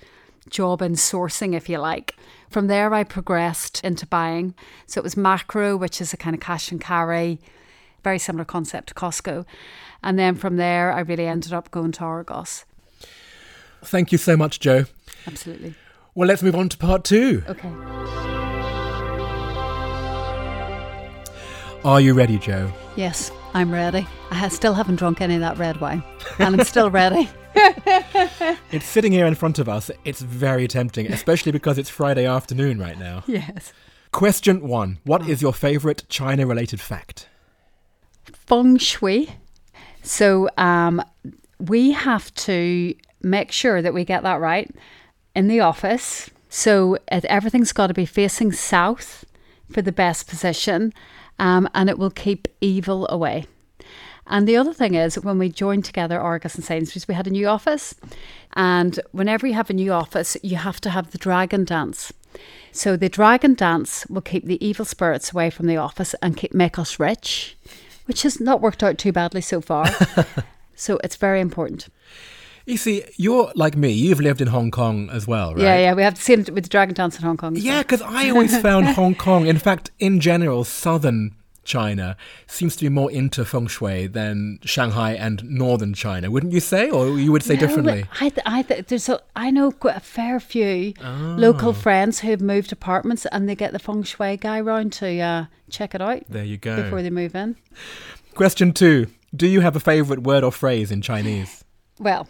job 0.50 0.82
in 0.82 0.94
sourcing, 0.94 1.54
if 1.56 1.70
you 1.70 1.78
like. 1.78 2.16
From 2.50 2.68
there, 2.68 2.94
I 2.94 3.04
progressed 3.04 3.84
into 3.84 4.06
buying. 4.06 4.54
So 4.86 5.00
it 5.00 5.04
was 5.04 5.16
Makro, 5.16 5.78
which 5.80 6.00
is 6.00 6.14
a 6.14 6.18
kind 6.18 6.36
of 6.36 6.40
cash 6.40 6.72
and 6.72 6.80
carry, 6.80 7.40
very 8.04 8.20
similar 8.20 8.46
concept 8.46 8.90
to 8.90 8.94
Costco. 8.94 9.46
And 10.04 10.20
then 10.20 10.36
from 10.36 10.58
there, 10.58 10.92
I 10.92 11.00
really 11.02 11.26
ended 11.26 11.54
up 11.54 11.72
going 11.72 11.92
to 11.94 12.04
Argos. 12.04 12.66
Thank 13.84 14.12
you 14.12 14.18
so 14.18 14.38
much, 14.38 14.60
Joe. 14.60 14.86
Absolutely. 15.28 15.76
Well, 16.14 16.28
let's 16.28 16.42
move 16.42 16.56
on 16.56 16.70
to 16.70 16.78
part 16.78 17.04
two. 17.04 17.44
Okay. 17.50 17.72
Are 21.84 22.02
you 22.02 22.14
ready, 22.14 22.40
Joe? 22.40 22.72
Yes, 22.96 23.32
I'm 23.56 23.72
ready. 23.72 24.06
I 24.32 24.50
still 24.50 24.74
haven't 24.74 24.98
drunk 24.98 25.22
any 25.22 25.36
of 25.36 25.40
that 25.40 25.58
red 25.58 25.80
wine, 25.80 26.04
and 26.40 26.60
I'm 26.60 26.66
still 26.66 26.92
ready. 26.92 27.30
It's 28.72 28.86
sitting 28.86 29.14
here 29.14 29.26
in 29.26 29.34
front 29.36 29.60
of 29.60 29.70
us. 29.70 29.90
It's 30.04 30.20
very 30.22 30.68
tempting, 30.68 31.08
especially 31.08 31.54
because 31.54 31.78
it's 31.78 31.90
Friday 31.90 32.26
afternoon 32.26 32.80
right 32.80 33.00
now. 33.00 33.24
Yes. 33.28 33.72
Question 34.12 34.68
one 34.68 35.00
What 35.06 35.30
is 35.30 35.42
your 35.42 35.54
favorite 35.54 36.04
China 36.10 36.46
related 36.46 36.82
fact? 36.82 37.30
feng 38.34 38.76
shui. 38.78 39.30
So 40.04 40.50
um, 40.58 41.02
we 41.58 41.94
have 41.94 42.34
to 42.36 42.94
make 43.22 43.54
sure 43.54 43.82
that 43.82 43.94
we 43.94 44.04
get 44.04 44.24
that 44.24 44.42
right 44.42 44.70
in 45.34 45.48
the 45.48 45.62
office. 45.62 46.30
So 46.50 46.98
everything's 47.08 47.72
got 47.72 47.88
to 47.88 47.94
be 47.94 48.06
facing 48.06 48.52
south 48.52 49.24
for 49.72 49.82
the 49.82 49.94
best 49.94 50.28
position, 50.28 50.94
um, 51.40 51.70
and 51.74 51.90
it 51.90 51.98
will 51.98 52.12
keep 52.12 52.48
evil 52.62 53.08
away. 53.10 53.46
And 54.28 54.48
the 54.48 54.58
other 54.58 54.74
thing 54.74 54.96
is, 54.96 55.20
when 55.20 55.38
we 55.38 55.50
joined 55.50 55.86
together 55.86 56.20
Argos 56.20 56.56
and 56.56 56.64
Sainsbury's, 56.64 57.08
we 57.08 57.14
had 57.14 57.28
a 57.28 57.32
new 57.32 57.48
office. 57.48 57.94
And 58.54 59.00
whenever 59.12 59.46
you 59.46 59.54
have 59.54 59.70
a 59.70 59.74
new 59.74 59.92
office, 59.92 60.36
you 60.42 60.58
have 60.58 60.82
to 60.82 60.90
have 60.90 61.12
the 61.12 61.20
dragon 61.20 61.64
dance. 61.64 62.12
So 62.72 62.98
the 62.98 63.10
dragon 63.10 63.54
dance 63.54 64.06
will 64.08 64.22
keep 64.22 64.46
the 64.46 64.64
evil 64.66 64.84
spirits 64.84 65.32
away 65.32 65.50
from 65.50 65.68
the 65.68 65.78
office 65.78 66.16
and 66.22 66.36
keep, 66.36 66.54
make 66.54 66.80
us 66.80 67.00
rich, 67.00 67.56
which 68.06 68.24
has 68.24 68.40
not 68.40 68.62
worked 68.62 68.84
out 68.84 68.98
too 68.98 69.12
badly 69.12 69.42
so 69.42 69.62
far. 69.62 69.88
so 70.76 71.00
it's 71.04 71.16
very 71.16 71.40
important. 71.40 71.88
You 72.66 72.78
see, 72.78 73.04
you're 73.18 73.52
like 73.56 73.76
me. 73.78 73.92
You've 73.92 74.20
lived 74.22 74.42
in 74.42 74.48
Hong 74.48 74.72
Kong 74.72 75.10
as 75.12 75.28
well, 75.28 75.54
right? 75.54 75.62
Yeah, 75.64 75.78
yeah, 75.78 75.94
we 75.94 76.02
have 76.04 76.16
the 76.16 76.22
same 76.22 76.40
with 76.40 76.64
the 76.64 76.70
dragon 76.70 76.96
dance 76.96 77.18
in 77.18 77.24
Hong 77.24 77.38
Kong. 77.38 77.56
Yeah, 77.56 77.84
because 77.84 78.02
I 78.02 78.30
always 78.30 78.60
found 78.62 78.88
Hong 78.88 79.14
Kong, 79.16 79.46
in 79.46 79.60
fact, 79.60 79.92
in 80.00 80.20
general, 80.20 80.64
southern 80.64 81.36
China 81.64 82.16
seems 82.48 82.76
to 82.76 82.86
be 82.86 82.90
more 82.90 83.10
into 83.12 83.44
feng 83.46 83.68
shui 83.68 84.06
than 84.08 84.60
Shanghai 84.64 85.14
and 85.14 85.44
northern 85.50 85.94
China, 85.96 86.30
wouldn't 86.32 86.54
you 86.54 86.60
say? 86.60 86.90
Or 86.92 87.20
you 87.20 87.32
would 87.32 87.42
say 87.44 87.56
No, 87.56 87.60
differently? 87.60 88.06
I, 88.22 88.30
th- 88.30 88.42
I 88.46 88.62
th- 88.62 88.86
there's 88.88 89.10
a, 89.10 89.20
I 89.36 89.50
know 89.52 89.72
quite 89.72 89.98
a 89.98 90.00
fair 90.00 90.40
few 90.40 90.94
local 91.02 91.74
friends 91.74 92.20
who've 92.20 92.42
moved 92.42 92.72
apartments 92.72 93.26
and 93.32 93.50
they 93.50 93.56
get 93.56 93.74
the 93.74 93.80
feng 93.80 94.04
shui 94.04 94.38
guy 94.38 94.60
round 94.62 94.94
to 94.94 95.20
uh, 95.20 95.46
check 95.72 95.96
it 95.96 96.02
out 96.02 96.24
There 96.30 96.44
you 96.44 96.58
go. 96.58 96.82
before 96.84 97.02
they 97.02 97.10
move 97.10 97.36
in. 97.36 97.56
Question 98.36 98.72
two 98.74 99.08
Do 99.36 99.48
you 99.48 99.62
have 99.62 99.76
a 99.76 99.80
favorite 99.80 100.22
word 100.24 100.44
or 100.44 100.52
phrase 100.52 100.92
in 100.92 101.02
Chinese? 101.02 101.64
Well, 102.00 102.28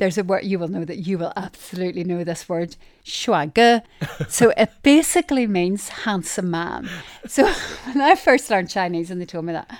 there's 0.00 0.16
a 0.16 0.24
word 0.24 0.44
you 0.44 0.58
will 0.58 0.68
know 0.68 0.84
that 0.84 1.06
you 1.06 1.18
will 1.18 1.32
absolutely 1.36 2.04
know 2.04 2.24
this 2.24 2.48
word, 2.48 2.74
shuage. 3.04 3.82
so 4.28 4.50
it 4.56 4.70
basically 4.82 5.46
means 5.46 5.90
handsome 5.90 6.50
man. 6.50 6.88
So 7.26 7.44
when 7.84 8.00
I 8.00 8.14
first 8.14 8.48
learned 8.50 8.70
Chinese 8.70 9.10
and 9.10 9.20
they 9.20 9.26
told 9.26 9.44
me 9.44 9.52
that, 9.52 9.70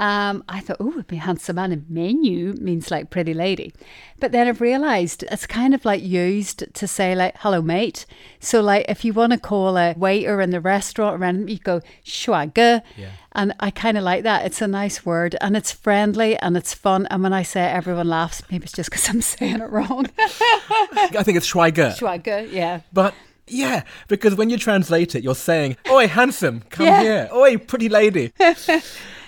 um, 0.00 0.42
I 0.48 0.60
thought, 0.60 0.78
oh, 0.80 0.90
it'd 0.92 1.06
be 1.08 1.16
handsome 1.16 1.56
man. 1.56 1.72
And 1.72 1.82
meinü 1.92 2.58
means 2.58 2.90
like 2.90 3.10
pretty 3.10 3.34
lady. 3.34 3.72
But 4.18 4.32
then 4.32 4.48
I've 4.48 4.60
realised 4.62 5.24
it's 5.30 5.46
kind 5.46 5.74
of 5.74 5.84
like 5.84 6.02
used 6.02 6.64
to 6.74 6.86
say 6.88 7.14
like, 7.14 7.34
hello, 7.40 7.60
mate. 7.60 8.06
So 8.40 8.60
like 8.62 8.86
if 8.88 9.04
you 9.04 9.12
want 9.12 9.32
to 9.32 9.38
call 9.38 9.76
a 9.76 9.92
waiter 9.96 10.40
in 10.40 10.50
the 10.50 10.60
restaurant 10.60 11.20
around, 11.20 11.50
you 11.50 11.58
go, 11.58 11.82
shuage. 12.04 12.56
Yeah. 12.96 13.10
And 13.32 13.52
I 13.60 13.70
kind 13.70 13.98
of 13.98 14.02
like 14.04 14.22
that. 14.24 14.46
It's 14.46 14.62
a 14.62 14.66
nice 14.66 15.04
word 15.04 15.36
and 15.40 15.56
it's 15.56 15.70
friendly 15.70 16.36
and 16.38 16.56
it's 16.56 16.72
fun. 16.72 17.06
And 17.10 17.22
when 17.22 17.32
I 17.34 17.42
say 17.42 17.62
it, 17.64 17.74
everyone 17.74 18.08
laughs. 18.08 18.42
Maybe 18.50 18.64
it's 18.64 18.72
just 18.72 18.90
because 18.90 19.08
I'm 19.08 19.20
saying 19.34 19.60
it 19.60 19.70
wrong. 19.70 20.06
I 20.18 21.22
think 21.22 21.36
it's 21.36 21.52
Schweiger. 21.52 21.94
Schwager, 21.96 22.50
yeah. 22.50 22.80
But 22.92 23.14
yeah, 23.46 23.82
because 24.08 24.34
when 24.34 24.48
you 24.48 24.56
translate 24.56 25.14
it, 25.14 25.22
you're 25.22 25.34
saying, 25.34 25.76
Oi, 25.90 26.08
handsome, 26.08 26.62
come 26.70 26.86
Yeah. 26.86 27.02
here. 27.02 27.28
Oi, 27.34 27.58
pretty 27.58 27.88
lady. 27.90 28.32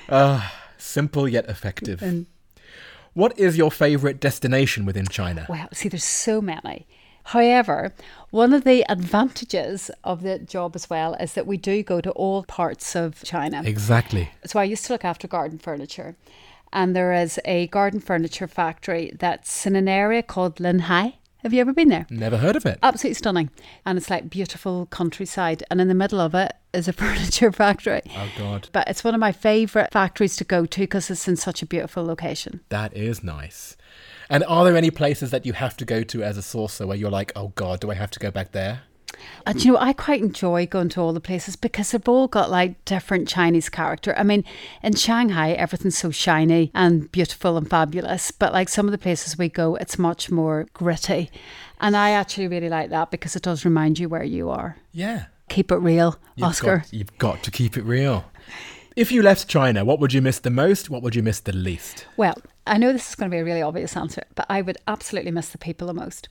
uh, 0.08 0.48
simple 0.92 1.28
yet 1.28 1.48
effective. 1.48 2.02
And 2.02 2.26
What 3.14 3.38
is 3.38 3.56
your 3.56 3.70
favorite 3.70 4.20
destination 4.20 4.86
within 4.86 5.06
China? 5.06 5.46
Well, 5.48 5.68
see, 5.72 5.88
there's 5.88 6.04
so 6.04 6.40
many. 6.40 6.86
However, 7.24 7.92
one 8.30 8.52
of 8.52 8.64
the 8.64 8.84
advantages 8.90 9.90
of 10.02 10.22
the 10.22 10.38
job 10.38 10.74
as 10.74 10.88
well 10.90 11.14
is 11.14 11.34
that 11.34 11.46
we 11.46 11.56
do 11.56 11.82
go 11.82 12.00
to 12.00 12.10
all 12.12 12.42
parts 12.44 12.96
of 12.96 13.22
China. 13.22 13.62
Exactly. 13.64 14.30
So 14.44 14.58
I 14.58 14.64
used 14.64 14.86
to 14.86 14.92
look 14.92 15.04
after 15.04 15.28
garden 15.28 15.58
furniture, 15.58 16.16
and 16.72 16.96
there 16.96 17.12
is 17.12 17.38
a 17.44 17.66
garden 17.68 18.00
furniture 18.00 18.48
factory 18.48 19.12
that's 19.18 19.66
in 19.66 19.76
an 19.76 19.88
area 19.88 20.22
called 20.22 20.56
Linhai. 20.56 21.14
Have 21.42 21.52
you 21.52 21.60
ever 21.60 21.72
been 21.72 21.88
there? 21.88 22.06
Never 22.08 22.38
heard 22.38 22.56
of 22.56 22.64
it. 22.66 22.78
Absolutely 22.82 23.14
stunning. 23.14 23.50
And 23.84 23.98
it's 23.98 24.10
like 24.10 24.30
beautiful 24.30 24.86
countryside. 24.86 25.62
And 25.70 25.80
in 25.80 25.88
the 25.88 25.94
middle 25.94 26.20
of 26.20 26.34
it 26.34 26.52
is 26.72 26.88
a 26.88 26.92
furniture 26.92 27.52
factory. 27.52 28.02
Oh, 28.16 28.28
God. 28.38 28.68
But 28.72 28.88
it's 28.88 29.04
one 29.04 29.14
of 29.14 29.20
my 29.20 29.32
favourite 29.32 29.92
factories 29.92 30.36
to 30.36 30.44
go 30.44 30.66
to 30.66 30.80
because 30.80 31.10
it's 31.10 31.28
in 31.28 31.36
such 31.36 31.62
a 31.62 31.66
beautiful 31.66 32.04
location. 32.04 32.60
That 32.68 32.96
is 32.96 33.22
nice. 33.22 33.76
And 34.28 34.44
are 34.44 34.64
there 34.64 34.76
any 34.76 34.90
places 34.90 35.30
that 35.30 35.44
you 35.44 35.52
have 35.52 35.76
to 35.76 35.84
go 35.84 36.02
to 36.04 36.22
as 36.22 36.36
a 36.36 36.42
saucer 36.42 36.86
where 36.86 36.96
you're 36.96 37.10
like, 37.10 37.32
oh 37.36 37.48
God, 37.54 37.80
do 37.80 37.90
I 37.90 37.94
have 37.94 38.10
to 38.12 38.18
go 38.18 38.30
back 38.30 38.52
there? 38.52 38.82
Uh, 39.12 39.16
and 39.46 39.64
you 39.64 39.72
know, 39.72 39.78
I 39.78 39.92
quite 39.92 40.22
enjoy 40.22 40.66
going 40.66 40.88
to 40.90 41.00
all 41.00 41.12
the 41.12 41.20
places 41.20 41.56
because 41.56 41.90
they've 41.90 42.08
all 42.08 42.28
got 42.28 42.50
like 42.50 42.82
different 42.84 43.28
Chinese 43.28 43.68
character. 43.68 44.14
I 44.16 44.22
mean, 44.22 44.44
in 44.82 44.94
Shanghai, 44.94 45.52
everything's 45.52 45.98
so 45.98 46.10
shiny 46.10 46.70
and 46.74 47.10
beautiful 47.12 47.56
and 47.56 47.68
fabulous, 47.68 48.30
but 48.30 48.52
like 48.52 48.68
some 48.68 48.86
of 48.86 48.92
the 48.92 48.98
places 48.98 49.36
we 49.36 49.48
go, 49.48 49.76
it's 49.76 49.98
much 49.98 50.30
more 50.30 50.66
gritty. 50.72 51.30
And 51.80 51.96
I 51.96 52.10
actually 52.10 52.48
really 52.48 52.68
like 52.68 52.90
that 52.90 53.10
because 53.10 53.34
it 53.34 53.42
does 53.42 53.64
remind 53.64 53.98
you 53.98 54.08
where 54.08 54.24
you 54.24 54.50
are. 54.50 54.76
Yeah. 54.92 55.26
Keep 55.52 55.70
it 55.70 55.76
real, 55.76 56.18
You've 56.36 56.48
Oscar. 56.48 56.78
Got, 56.78 56.92
you've 56.92 57.18
got 57.18 57.42
to 57.42 57.50
keep 57.50 57.76
it 57.76 57.82
real. 57.84 58.24
If 58.96 59.12
you 59.12 59.22
left 59.22 59.48
China, 59.48 59.84
what 59.84 60.00
would 60.00 60.12
you 60.12 60.22
miss 60.22 60.38
the 60.38 60.50
most? 60.50 60.90
What 60.90 61.02
would 61.02 61.14
you 61.14 61.22
miss 61.22 61.40
the 61.40 61.52
least? 61.52 62.06
Well, 62.16 62.36
I 62.66 62.78
know 62.78 62.92
this 62.92 63.08
is 63.10 63.14
going 63.14 63.30
to 63.30 63.34
be 63.34 63.40
a 63.40 63.44
really 63.44 63.62
obvious 63.62 63.96
answer, 63.96 64.22
but 64.34 64.46
I 64.48 64.62
would 64.62 64.78
absolutely 64.86 65.30
miss 65.30 65.50
the 65.50 65.58
people 65.58 65.86
the 65.86 65.94
most. 65.94 66.28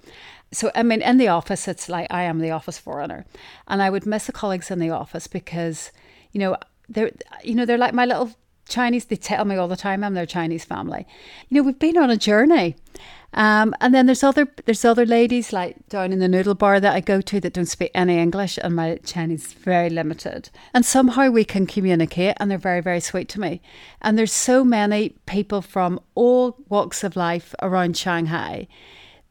So, 0.51 0.71
I 0.73 0.83
mean, 0.83 1.01
in 1.01 1.17
the 1.17 1.27
office, 1.27 1.67
it's 1.67 1.87
like 1.87 2.07
I 2.09 2.23
am 2.23 2.39
the 2.39 2.51
office 2.51 2.77
foreigner, 2.77 3.25
and 3.67 3.81
I 3.81 3.89
would 3.89 4.05
miss 4.05 4.25
the 4.25 4.31
colleagues 4.31 4.71
in 4.71 4.79
the 4.79 4.89
office 4.89 5.27
because, 5.27 5.91
you 6.31 6.39
know, 6.39 6.57
they're, 6.89 7.11
you 7.43 7.55
know, 7.55 7.65
they're 7.65 7.77
like 7.77 7.93
my 7.93 8.05
little 8.05 8.31
Chinese. 8.67 9.05
They 9.05 9.15
tell 9.17 9.45
me 9.45 9.55
all 9.55 9.67
the 9.67 9.75
time 9.75 10.03
I'm 10.03 10.13
their 10.13 10.25
Chinese 10.25 10.65
family. 10.65 11.05
You 11.49 11.57
know, 11.57 11.63
we've 11.63 11.79
been 11.79 11.97
on 11.97 12.09
a 12.09 12.17
journey, 12.17 12.75
um, 13.33 13.73
and 13.79 13.93
then 13.95 14.07
there's 14.07 14.23
other 14.23 14.47
there's 14.65 14.83
other 14.83 15.05
ladies 15.05 15.53
like 15.53 15.87
down 15.87 16.11
in 16.11 16.19
the 16.19 16.27
noodle 16.27 16.55
bar 16.55 16.79
that 16.81 16.93
I 16.93 16.99
go 16.99 17.21
to 17.21 17.39
that 17.39 17.53
don't 17.53 17.65
speak 17.65 17.91
any 17.95 18.17
English, 18.17 18.59
and 18.61 18.75
my 18.75 18.97
Chinese 19.05 19.47
is 19.47 19.53
very 19.53 19.89
limited. 19.89 20.49
And 20.73 20.85
somehow 20.85 21.29
we 21.29 21.45
can 21.45 21.65
communicate, 21.65 22.35
and 22.39 22.51
they're 22.51 22.57
very 22.57 22.81
very 22.81 22.99
sweet 22.99 23.29
to 23.29 23.39
me. 23.39 23.61
And 24.01 24.17
there's 24.17 24.33
so 24.33 24.65
many 24.65 25.15
people 25.25 25.61
from 25.61 25.99
all 26.13 26.57
walks 26.67 27.03
of 27.03 27.15
life 27.15 27.55
around 27.61 27.95
Shanghai 27.95 28.67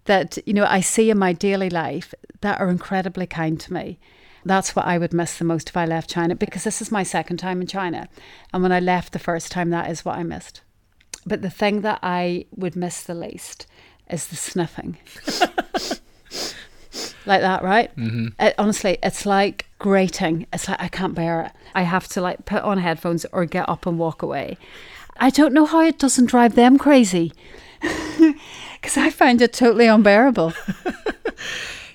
that 0.07 0.39
you 0.47 0.55
know 0.55 0.65
I 0.65 0.81
see 0.81 1.11
in 1.11 1.19
my 1.19 1.35
daily 1.35 1.69
life 1.69 2.15
that 2.41 2.59
are 2.59 2.71
incredibly 2.71 3.27
kind 3.27 3.61
to 3.61 3.73
me. 3.73 3.99
That's 4.47 4.75
what 4.75 4.87
I 4.87 4.97
would 4.97 5.13
miss 5.13 5.37
the 5.37 5.45
most 5.45 5.69
if 5.69 5.77
I 5.77 5.85
left 5.85 6.09
China 6.09 6.35
because 6.35 6.65
this 6.65 6.81
is 6.81 6.91
my 6.91 7.03
second 7.03 7.37
time 7.37 7.61
in 7.61 7.67
China, 7.67 8.09
and 8.55 8.63
when 8.63 8.73
I 8.73 8.81
left 8.81 9.13
the 9.13 9.19
first 9.19 9.53
time, 9.53 9.69
that 9.71 9.91
is 9.91 10.07
what 10.07 10.17
I 10.17 10.23
missed. 10.23 10.63
But 11.27 11.43
the 11.43 11.51
thing 11.51 11.83
that 11.83 11.99
I 12.03 12.47
would 12.57 12.77
miss 12.77 13.03
the 13.03 13.15
least 13.15 13.67
is 14.13 14.27
the 14.27 14.37
sniffing. 14.37 14.97
like 17.27 17.41
that, 17.41 17.63
right? 17.63 17.95
Mm-hmm. 17.97 18.29
It, 18.39 18.55
honestly, 18.59 18.99
it's 19.03 19.27
like 19.27 19.67
grating. 19.79 20.47
It's 20.53 20.69
like 20.69 20.81
I 20.81 20.89
can't 20.89 21.15
bear 21.15 21.43
it. 21.43 21.53
I 21.75 21.83
have 21.83 22.09
to 22.09 22.21
like 22.21 22.45
put 22.45 22.63
on 22.63 22.79
headphones 22.79 23.27
or 23.33 23.45
get 23.45 23.69
up 23.69 23.87
and 23.87 23.99
walk 23.99 24.23
away. 24.23 24.59
I 25.19 25.31
don't 25.31 25.53
know 25.53 25.67
how 25.67 25.81
it 25.81 25.99
doesn't 25.99 26.27
drive 26.27 26.55
them 26.55 26.79
crazy 26.79 27.33
because 27.81 28.97
I 28.97 29.11
find 29.11 29.43
it 29.43 29.53
totally 29.53 29.87
unbearable. 29.87 30.55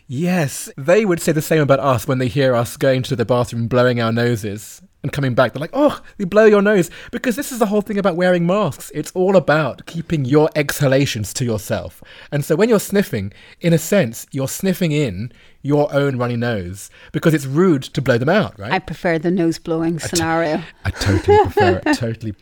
Yes, 0.07 0.69
they 0.77 1.03
would 1.03 1.19
say 1.19 1.31
the 1.31 1.41
same 1.41 1.61
about 1.61 1.79
us 1.79 2.07
when 2.07 2.19
they 2.19 2.27
hear 2.27 2.53
us 2.53 2.77
going 2.77 3.01
to 3.03 3.15
the 3.15 3.25
bathroom, 3.25 3.67
blowing 3.67 3.99
our 3.99 4.11
noses, 4.11 4.81
and 5.05 5.13
coming 5.13 5.35
back. 5.35 5.53
They're 5.53 5.61
like, 5.61 5.69
oh, 5.73 6.01
you 6.17 6.25
blow 6.25 6.45
your 6.45 6.63
nose. 6.63 6.89
Because 7.11 7.35
this 7.35 7.51
is 7.51 7.59
the 7.59 7.67
whole 7.67 7.81
thing 7.81 7.99
about 7.99 8.15
wearing 8.15 8.47
masks. 8.47 8.91
It's 8.95 9.11
all 9.11 9.35
about 9.35 9.85
keeping 9.85 10.25
your 10.25 10.49
exhalations 10.55 11.31
to 11.35 11.45
yourself. 11.45 12.03
And 12.31 12.43
so 12.43 12.55
when 12.55 12.69
you're 12.69 12.79
sniffing, 12.79 13.31
in 13.61 13.71
a 13.71 13.77
sense, 13.77 14.25
you're 14.31 14.47
sniffing 14.47 14.91
in 14.91 15.31
your 15.61 15.93
own 15.93 16.17
runny 16.17 16.35
nose 16.35 16.89
because 17.11 17.35
it's 17.35 17.45
rude 17.45 17.83
to 17.83 18.01
blow 18.01 18.17
them 18.17 18.29
out, 18.29 18.57
right? 18.59 18.71
I 18.71 18.79
prefer 18.79 19.19
the 19.19 19.31
nose 19.31 19.59
blowing 19.59 19.99
scenario. 19.99 20.63
I 20.83 20.89
totally 20.89 21.37
prefer 21.43 21.81
it. 21.85 21.97
Totally. 21.97 22.35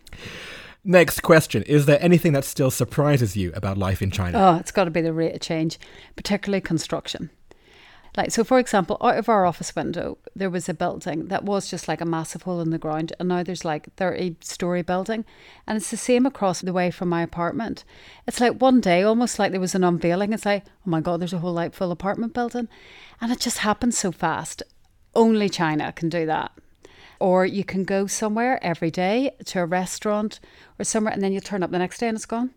Next 0.86 1.22
question 1.22 1.64
Is 1.64 1.86
there 1.86 1.98
anything 2.02 2.34
that 2.34 2.44
still 2.44 2.72
surprises 2.72 3.38
you 3.38 3.52
about 3.56 3.78
life 3.78 4.02
in 4.02 4.10
China? 4.12 4.38
Oh, 4.38 4.56
it's 4.58 4.72
got 4.72 4.86
to 4.86 4.92
be 4.92 5.02
the 5.02 5.14
rate 5.14 5.36
of 5.36 5.42
change, 5.42 5.80
particularly 6.16 6.62
construction. 6.62 7.30
Like, 8.16 8.32
so 8.32 8.44
for 8.44 8.60
example, 8.60 8.98
out 9.02 9.18
of 9.18 9.28
our 9.28 9.46
office 9.46 9.76
window, 9.76 10.20
there 10.36 10.50
was 10.50 10.70
a 10.70 10.74
building 10.74 11.30
that 11.30 11.44
was 11.44 11.68
just 11.68 11.88
like 11.88 12.00
a 12.00 12.06
massive 12.06 12.44
hole 12.44 12.62
in 12.62 12.70
the 12.70 12.78
ground, 12.78 13.14
and 13.20 13.30
now 13.30 13.42
there's 13.42 13.66
like 13.66 13.94
30 13.96 14.36
story 14.42 14.84
building, 14.84 15.26
and 15.66 15.78
it's 15.78 15.90
the 15.90 15.98
same 15.98 16.28
across 16.28 16.62
the 16.62 16.74
way 16.74 16.92
from 16.92 17.10
my 17.10 17.24
apartment. 17.24 17.84
It's 18.28 18.40
like 18.40 18.62
one 18.62 18.82
day, 18.82 19.02
almost 19.02 19.40
like 19.40 19.52
there 19.52 19.60
was 19.60 19.74
an 19.74 19.84
unveiling. 19.84 20.32
It's 20.32 20.46
like, 20.46 20.64
oh 20.68 20.90
my 20.90 21.02
God, 21.02 21.22
there's 21.22 21.34
a 21.34 21.40
whole 21.40 21.54
like 21.54 21.74
full 21.74 21.92
apartment 21.92 22.34
building. 22.36 22.68
And 23.20 23.32
it 23.32 23.40
just 23.40 23.60
happens 23.60 23.98
so 23.98 24.12
fast. 24.12 24.62
Only 25.16 25.50
China 25.50 25.92
can 25.92 26.10
do 26.10 26.28
that. 26.28 26.52
Or 27.20 27.46
you 27.46 27.64
can 27.64 27.84
go 27.84 28.06
somewhere 28.06 28.64
every 28.64 28.92
day 28.92 29.32
to 29.46 29.62
a 29.62 29.66
restaurant 29.66 30.40
or 30.78 30.86
somewhere, 30.86 31.14
and 31.14 31.24
then 31.24 31.34
you 31.34 31.40
turn 31.40 31.64
up 31.64 31.72
the 31.72 31.80
next 31.80 31.98
day 31.98 32.10
and 32.10 32.16
it's 32.16 32.26
gone. 32.26 32.52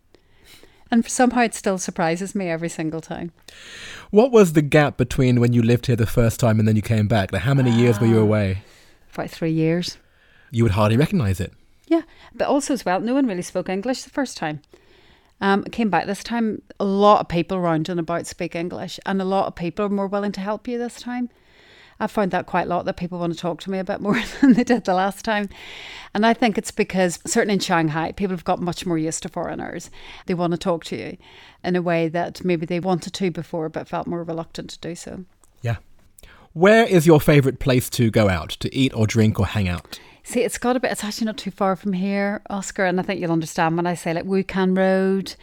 And 0.89 1.05
somehow 1.05 1.41
it 1.41 1.53
still 1.53 1.77
surprises 1.77 2.33
me 2.33 2.49
every 2.49 2.69
single 2.69 3.01
time. 3.01 3.31
What 4.09 4.31
was 4.31 4.53
the 4.53 4.61
gap 4.61 4.97
between 4.97 5.39
when 5.39 5.53
you 5.53 5.61
lived 5.61 5.87
here 5.87 5.95
the 5.95 6.05
first 6.05 6.39
time 6.39 6.59
and 6.59 6.67
then 6.67 6.75
you 6.75 6.81
came 6.81 7.07
back? 7.07 7.31
Like, 7.31 7.41
how 7.43 7.53
many 7.53 7.71
years 7.71 7.99
were 7.99 8.07
you 8.07 8.19
away? 8.19 8.63
About 9.13 9.29
three 9.29 9.51
years. 9.51 9.97
You 10.51 10.63
would 10.63 10.73
hardly 10.73 10.97
recognize 10.97 11.39
it. 11.39 11.53
Yeah, 11.87 12.01
but 12.33 12.47
also 12.47 12.73
as 12.73 12.85
well, 12.85 12.99
no 12.99 13.13
one 13.13 13.27
really 13.27 13.41
spoke 13.41 13.69
English 13.69 14.03
the 14.03 14.09
first 14.09 14.37
time. 14.37 14.61
Um, 15.39 15.63
came 15.65 15.89
back 15.89 16.05
this 16.05 16.23
time. 16.23 16.61
A 16.79 16.85
lot 16.85 17.21
of 17.21 17.27
people 17.27 17.57
around 17.57 17.89
and 17.89 17.99
about 17.99 18.25
speak 18.25 18.55
English, 18.55 18.99
and 19.05 19.21
a 19.21 19.25
lot 19.25 19.47
of 19.47 19.55
people 19.55 19.85
are 19.85 19.89
more 19.89 20.07
willing 20.07 20.31
to 20.33 20.41
help 20.41 20.67
you 20.67 20.77
this 20.77 20.99
time. 20.99 21.29
I 21.99 22.07
found 22.07 22.31
that 22.31 22.45
quite 22.45 22.67
a 22.67 22.69
lot 22.69 22.85
that 22.85 22.97
people 22.97 23.19
want 23.19 23.33
to 23.33 23.39
talk 23.39 23.61
to 23.61 23.71
me 23.71 23.79
a 23.79 23.83
bit 23.83 24.01
more 24.01 24.21
than 24.41 24.53
they 24.53 24.63
did 24.63 24.85
the 24.85 24.93
last 24.93 25.25
time. 25.25 25.49
And 26.13 26.25
I 26.25 26.33
think 26.33 26.57
it's 26.57 26.71
because, 26.71 27.19
certainly 27.25 27.55
in 27.55 27.59
Shanghai, 27.59 28.11
people 28.11 28.35
have 28.35 28.43
got 28.43 28.61
much 28.61 28.85
more 28.85 28.97
used 28.97 29.23
to 29.23 29.29
foreigners. 29.29 29.89
They 30.25 30.33
want 30.33 30.51
to 30.51 30.57
talk 30.57 30.83
to 30.85 30.97
you 30.97 31.17
in 31.63 31.75
a 31.75 31.81
way 31.81 32.07
that 32.09 32.43
maybe 32.43 32.65
they 32.65 32.79
wanted 32.79 33.13
to 33.13 33.31
before 33.31 33.69
but 33.69 33.87
felt 33.87 34.07
more 34.07 34.23
reluctant 34.23 34.69
to 34.71 34.79
do 34.79 34.95
so. 34.95 35.25
Yeah. 35.61 35.77
Where 36.53 36.85
is 36.85 37.05
your 37.05 37.21
favorite 37.21 37.59
place 37.59 37.89
to 37.91 38.09
go 38.09 38.29
out, 38.29 38.49
to 38.49 38.73
eat 38.75 38.93
or 38.93 39.07
drink 39.07 39.39
or 39.39 39.45
hang 39.45 39.67
out? 39.67 39.99
See, 40.23 40.41
it's 40.41 40.57
got 40.57 40.75
a 40.75 40.79
bit, 40.79 40.91
it's 40.91 41.03
actually 41.03 41.25
not 41.25 41.37
too 41.37 41.51
far 41.51 41.77
from 41.77 41.93
here, 41.93 42.41
Oscar, 42.49 42.83
and 42.83 42.99
I 42.99 43.03
think 43.03 43.21
you'll 43.21 43.31
understand 43.31 43.77
when 43.77 43.87
I 43.87 43.93
say 43.93 44.13
like 44.13 44.25
Wukang 44.25 44.77
Road, 44.77 45.35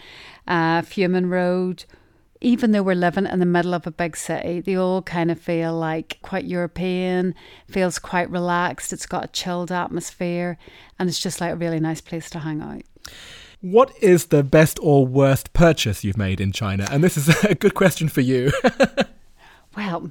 uh, 0.47 0.83
Fumin 0.83 1.31
Road, 1.31 1.85
even 2.45 2.73
though 2.73 2.83
we're 2.83 2.95
living 2.95 3.27
in 3.27 3.41
the 3.41 3.47
middle 3.47 3.73
of 3.73 3.87
a 3.87 3.91
big 3.91 4.19
city, 4.19 4.61
they 4.61 4.77
all 4.77 5.01
kind 5.01 5.31
of 5.31 5.41
feel 5.41 5.73
like 5.73 6.19
quite 6.21 6.45
European, 6.45 7.35
feels 7.69 7.99
quite 7.99 8.31
relaxed. 8.31 8.93
It's 8.93 9.07
got 9.07 9.25
a 9.25 9.29
chilled 9.29 9.73
atmosphere, 9.73 10.59
and 10.99 11.09
it's 11.09 11.19
just 11.19 11.41
like 11.41 11.53
a 11.53 11.57
really 11.57 11.81
nice 11.81 12.03
place 12.03 12.29
to 12.31 12.41
hang 12.41 12.61
out. 12.61 12.83
What 13.63 13.93
is 14.03 14.27
the 14.27 14.43
best 14.43 14.79
or 14.83 15.07
worst 15.07 15.55
purchase 15.55 16.05
you've 16.05 16.19
made 16.19 16.39
in 16.39 16.53
China? 16.53 16.87
And 16.91 17.03
this 17.03 17.17
is 17.17 17.29
a 17.45 17.55
good 17.55 17.75
question 17.75 18.11
for 18.11 18.21
you. 18.21 18.53
well, 19.77 20.11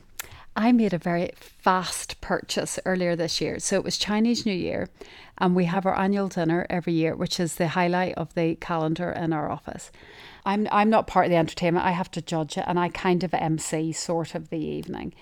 I 0.56 0.72
made 0.72 0.93
a 0.93 0.98
very 0.98 1.30
fast 1.38 2.19
purchase 2.19 2.80
earlier 2.84 3.15
this 3.15 3.41
year. 3.41 3.60
So 3.60 3.76
it 3.76 3.84
was 3.84 4.00
Chinese 4.00 4.43
New 4.43 4.54
Year, 4.54 4.89
and 5.38 5.56
we 5.56 5.65
have 5.65 5.86
our 5.86 5.96
annual 5.96 6.30
dinner 6.30 6.65
every 6.67 6.93
year, 6.93 7.15
which 7.15 7.39
is 7.39 7.56
the 7.56 7.69
highlight 7.69 8.15
of 8.15 8.34
the 8.34 8.56
calendar 8.56 9.12
in 9.12 9.34
our 9.34 9.52
office. 9.52 9.91
I'm 10.45 10.67
I'm 10.71 10.89
not 10.89 11.08
part 11.08 11.25
of 11.25 11.29
the 11.32 11.38
entertainment. 11.38 11.86
I 11.86 11.91
have 11.91 12.12
to 12.12 12.21
judge 12.21 12.58
it, 12.58 12.65
and 12.67 12.79
I 12.79 12.89
kind 12.89 13.23
of 13.23 13.34
MC 13.34 13.91
sort 13.91 14.36
of 14.36 14.49
the 14.49 14.58
evening. 14.58 15.13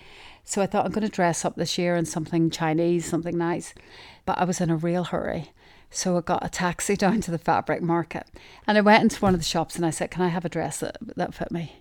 So 0.43 0.61
I 0.61 0.65
thought 0.65 0.85
I'm 0.85 0.91
going 0.91 1.05
to 1.05 1.09
dress 1.09 1.45
up 1.45 1.55
this 1.55 1.77
year 1.77 1.95
in 1.95 2.05
something 2.05 2.49
Chinese, 2.49 3.05
something 3.05 3.37
nice. 3.37 3.73
But 4.25 4.39
I 4.39 4.43
was 4.43 4.59
in 4.59 4.69
a 4.69 4.75
real 4.75 5.05
hurry. 5.05 5.51
So 5.91 6.17
I 6.17 6.21
got 6.21 6.45
a 6.45 6.49
taxi 6.49 6.95
down 6.97 7.21
to 7.21 7.31
the 7.31 7.37
fabric 7.37 7.81
market. 7.81 8.25
And 8.65 8.77
I 8.77 8.81
went 8.81 9.03
into 9.03 9.19
one 9.19 9.33
of 9.33 9.39
the 9.39 9.45
shops 9.45 9.75
and 9.75 9.85
I 9.85 9.91
said, 9.91 10.11
Can 10.11 10.23
I 10.23 10.29
have 10.29 10.45
a 10.45 10.49
dress 10.49 10.79
that, 10.79 10.97
that 11.15 11.33
fit 11.33 11.51
me? 11.51 11.75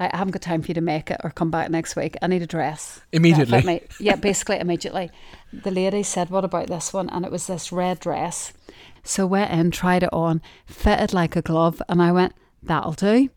I 0.00 0.16
haven't 0.16 0.30
got 0.30 0.42
time 0.42 0.62
for 0.62 0.68
you 0.68 0.74
to 0.74 0.80
make 0.80 1.10
it 1.10 1.20
or 1.24 1.30
come 1.30 1.50
back 1.50 1.70
next 1.70 1.96
week. 1.96 2.16
I 2.22 2.28
need 2.28 2.42
a 2.42 2.46
dress. 2.46 3.00
Immediately. 3.10 3.82
Yeah, 4.00 4.14
basically 4.14 4.60
immediately. 4.60 5.10
The 5.52 5.72
lady 5.72 6.04
said, 6.04 6.30
What 6.30 6.44
about 6.44 6.68
this 6.68 6.92
one? 6.92 7.10
And 7.10 7.24
it 7.24 7.32
was 7.32 7.46
this 7.46 7.72
red 7.72 7.98
dress. 7.98 8.52
So 9.02 9.26
went 9.26 9.50
in, 9.50 9.70
tried 9.70 10.04
it 10.04 10.12
on, 10.12 10.40
fitted 10.66 11.12
like 11.12 11.34
a 11.34 11.42
glove, 11.42 11.82
and 11.88 12.02
I 12.02 12.12
went, 12.12 12.34
That'll 12.62 12.92
do. 12.92 13.30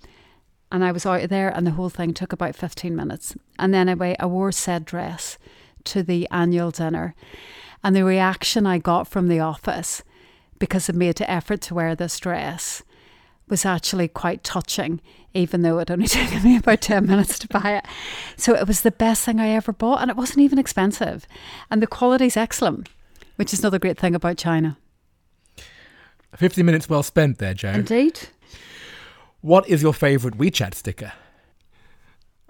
And 0.72 0.84
I 0.84 0.92
was 0.92 1.06
out 1.06 1.22
of 1.22 1.30
there 1.30 1.50
and 1.50 1.68
the 1.68 1.72
whole 1.72 1.90
thing 1.90 2.14
took 2.14 2.32
about 2.32 2.56
15 2.56 2.96
minutes. 2.96 3.36
And 3.60 3.74
then 3.74 3.90
I, 3.90 4.16
I 4.20 4.26
wore 4.26 4.52
said 4.52 4.86
dress 4.86 5.38
to 5.86 6.02
the 6.02 6.28
annual 6.32 6.72
dinner. 6.72 7.14
And 7.84 7.96
the 7.96 8.06
reaction 8.06 8.66
I 8.66 8.78
got 8.78 9.08
from 9.08 9.28
the 9.28 9.40
office 9.40 10.04
because 10.60 10.90
I 10.90 10.94
made 10.94 11.16
the 11.16 11.30
effort 11.30 11.60
to 11.62 11.74
wear 11.74 11.96
this 11.96 12.20
dress 12.20 12.84
was 13.50 13.66
actually 13.66 14.08
quite 14.08 14.44
touching, 14.44 15.02
even 15.34 15.62
though 15.62 15.80
it 15.80 15.92
only 15.92 16.08
took 16.08 16.44
me 16.44 16.58
about 16.58 16.82
10 16.82 17.06
minutes 17.06 17.38
to 17.40 17.48
buy 17.48 17.78
it. 17.78 17.86
So 18.38 18.56
it 18.56 18.68
was 18.68 18.82
the 18.82 18.92
best 18.92 19.26
thing 19.26 19.40
I 19.40 19.50
ever 19.50 19.74
bought, 19.74 20.02
and 20.02 20.10
it 20.10 20.16
wasn't 20.16 20.40
even 20.40 20.60
expensive. 20.60 21.28
And 21.70 21.82
the 21.82 21.88
quality's 21.88 22.38
excellent, 22.38 22.88
which 23.36 23.54
is 23.54 23.60
another 23.60 23.80
great 23.80 23.98
thing 23.98 24.16
about 24.16 24.38
China. 24.38 24.78
50 26.38 26.64
minutes 26.64 26.88
well 26.88 27.04
spent 27.04 27.40
there, 27.40 27.54
Joe. 27.54 27.72
Indeed. 27.72 28.20
What 29.42 29.68
is 29.68 29.82
your 29.82 29.94
favourite 29.94 30.38
WeChat 30.38 30.76
sticker? 30.76 31.14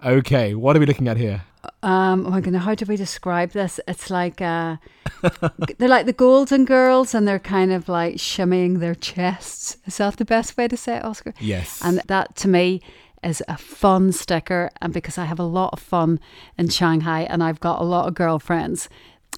Okay, 0.04 0.54
what 0.56 0.76
are 0.76 0.80
we 0.80 0.86
looking 0.86 1.08
at 1.08 1.16
here? 1.16 1.44
Um, 1.84 2.26
oh 2.26 2.32
my 2.32 2.42
goodness, 2.42 2.64
how 2.64 2.76
do 2.76 2.86
we 2.86 2.98
describe 2.98 3.52
this? 3.52 3.80
It's 3.88 4.10
like 4.10 4.42
uh, 4.42 4.76
they're 5.78 5.88
like 5.88 6.06
the 6.06 6.14
Golden 6.14 6.66
Girls, 6.66 7.14
and 7.14 7.26
they're 7.26 7.40
kind 7.40 7.72
of 7.72 7.88
like 7.88 8.16
shimmying 8.16 8.80
their 8.80 8.96
chests. 8.96 9.78
Is 9.86 9.98
that 9.98 10.18
the 10.18 10.26
best 10.26 10.58
way 10.58 10.68
to 10.68 10.76
say 10.76 10.98
it, 10.98 11.06
Oscar? 11.06 11.34
Yes. 11.40 11.82
And 11.84 12.02
that 12.08 12.36
to 12.38 12.48
me 12.48 12.82
is 13.24 13.42
a 13.48 13.58
fun 13.58 14.12
sticker, 14.12 14.70
and 14.82 14.92
because 14.92 15.18
I 15.18 15.26
have 15.26 15.40
a 15.40 15.44
lot 15.44 15.70
of 15.74 15.80
fun 15.80 16.20
in 16.58 16.68
Shanghai 16.70 17.22
and 17.22 17.44
I've 17.44 17.60
got 17.60 17.80
a 17.80 17.86
lot 17.86 18.08
of 18.08 18.16
girlfriends 18.16 18.90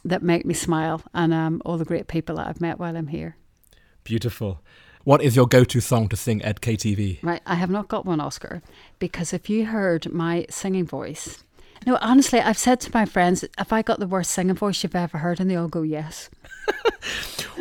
that 0.06 0.24
make 0.24 0.46
me 0.46 0.56
smile, 0.56 1.04
and 1.13 1.34
um, 1.34 1.62
all 1.66 1.78
the 1.78 1.86
great 1.86 2.08
people 2.08 2.38
that 2.38 2.48
I've 2.48 2.62
met 2.62 2.80
while 2.80 2.98
I'm 2.98 3.08
here. 3.08 3.38
Beautiful. 4.04 4.60
What 5.04 5.22
is 5.22 5.36
your 5.36 5.48
go 5.48 5.66
to 5.66 5.82
song 5.82 6.08
to 6.10 6.16
sing 6.16 6.42
at 6.44 6.62
KTV? 6.62 7.20
Right, 7.22 7.42
I 7.46 7.56
have 7.56 7.70
not 7.70 7.89
got 7.89 8.06
one 8.06 8.22
Oscar 8.22 8.62
because 9.00 9.34
if 9.34 9.50
you 9.50 9.66
heard 9.66 10.13
my 10.13 10.46
singing 10.50 10.86
voice, 10.86 11.44
no, 11.86 11.98
honestly, 12.00 12.39
I've 12.39 12.58
said 12.58 12.80
to 12.82 12.92
my 12.94 13.04
friends, 13.04 13.44
if 13.60 13.74
I 13.74 13.82
got 13.82 14.00
the 14.00 14.08
worst 14.08 14.32
singing 14.32 14.56
voice 14.56 14.82
you've 14.82 14.96
ever 14.96 15.18
heard, 15.18 15.42
and 15.42 15.52
they 15.52 15.58
all 15.58 15.68
go, 15.68 15.82
yes. 15.82 16.30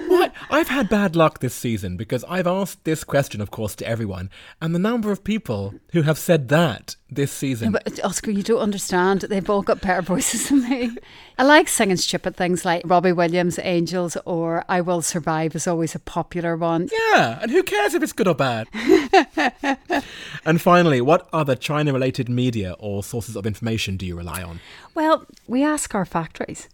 I've 0.53 0.69
had 0.69 0.91
bad 0.91 1.17
luck 1.17 1.38
this 1.38 1.55
season 1.55 1.97
because 1.97 2.25
I've 2.29 2.47
asked 2.47 2.85
this 2.85 3.05
question, 3.05 3.41
of 3.41 3.51
course, 3.51 3.75
to 3.77 3.88
everyone, 3.88 4.29
and 4.61 4.75
the 4.75 4.79
number 4.79 5.11
of 5.11 5.25
people 5.25 5.73
who 5.93 6.03
have 6.03 6.19
said 6.19 6.51
that 6.51 6.95
this 7.11 7.33
season. 7.33 7.73
But 7.73 8.05
Oscar, 8.05 8.33
you 8.33 8.43
don't 8.43 8.61
understand. 8.61 9.23
They've 9.23 9.49
all 9.49 9.62
got 9.62 9.81
better 9.81 10.03
voices 10.03 10.49
than 10.51 10.69
me. 10.69 10.95
I 11.38 11.45
like 11.45 11.69
singing 11.69 11.97
stupid 11.97 12.37
things 12.37 12.67
like 12.67 12.83
Robbie 12.85 13.12
Williams' 13.12 13.59
Angels 13.62 14.19
or 14.27 14.62
I 14.69 14.83
Will 14.83 15.01
Survive 15.01 15.57
is 15.57 15.67
always 15.67 15.95
a 15.95 15.99
popular 15.99 16.55
one. 16.55 16.91
Yeah, 16.93 17.38
and 17.41 17.51
who 17.51 17.62
cares 17.62 17.95
if 17.95 18.03
it's 18.03 18.12
good 18.12 18.29
or 18.29 18.35
bad? 18.35 18.69
and 20.45 20.61
finally, 20.61 21.01
what 21.01 21.31
other 21.33 21.57
China 21.57 21.95
related 21.95 22.29
media 22.29 22.77
or 22.79 23.03
sources 23.03 23.37
of 23.37 23.47
information 23.47 23.97
do 23.97 24.05
you 24.05 24.17
rely 24.17 24.43
on? 24.43 24.61
Well, 24.95 25.25
we 25.47 25.65
ask 25.65 25.95
our 25.95 26.05
factories 26.05 26.69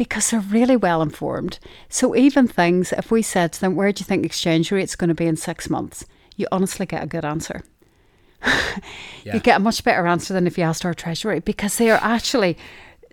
because 0.00 0.30
they're 0.30 0.40
really 0.40 0.76
well 0.76 1.02
informed. 1.02 1.58
So 1.90 2.16
even 2.16 2.48
things, 2.48 2.90
if 2.90 3.10
we 3.10 3.20
said 3.20 3.52
to 3.52 3.60
them, 3.60 3.76
where 3.76 3.92
do 3.92 4.00
you 4.00 4.06
think 4.06 4.24
exchange 4.24 4.72
rate's 4.72 4.96
going 4.96 5.08
to 5.08 5.14
be 5.14 5.26
in 5.26 5.36
six 5.36 5.68
months? 5.68 6.06
You 6.38 6.46
honestly 6.50 6.86
get 6.86 7.02
a 7.02 7.06
good 7.06 7.24
answer. 7.24 7.62
Yeah. 9.22 9.34
You 9.34 9.40
get 9.40 9.58
a 9.58 9.62
much 9.62 9.84
better 9.84 10.06
answer 10.06 10.32
than 10.32 10.46
if 10.46 10.56
you 10.56 10.64
asked 10.64 10.86
our 10.86 10.94
treasury 10.94 11.40
because 11.40 11.76
they 11.76 11.90
are 11.90 12.00
actually 12.00 12.56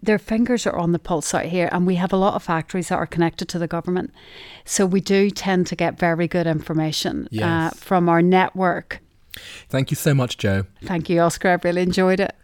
their 0.01 0.17
fingers 0.17 0.65
are 0.65 0.77
on 0.77 0.93
the 0.93 0.99
pulse 0.99 1.33
out 1.33 1.47
here 1.47 1.67
and 1.73 1.85
we 1.85 1.95
have 1.95 2.13
a 2.13 2.15
lot 2.15 2.35
of 2.35 2.43
factories 2.43 2.87
that 2.87 2.95
are 2.95 3.05
connected 3.05 3.49
to 3.49 3.59
the 3.59 3.67
government. 3.67 4.13
So 4.63 4.85
we 4.85 5.01
do 5.01 5.29
tend 5.29 5.67
to 5.67 5.75
get 5.75 5.99
very 5.99 6.29
good 6.29 6.47
information 6.47 7.27
uh, 7.43 7.71
from 7.71 8.07
our 8.07 8.21
network. 8.21 9.01
Thank 9.69 9.91
you 9.91 9.95
so 9.95 10.13
much, 10.13 10.37
Joe. 10.37 10.65
Thank 10.83 11.09
you, 11.09 11.19
Oscar. 11.19 11.49
I 11.49 11.67
really 11.67 11.81
enjoyed 11.81 12.19
it. 12.19 12.35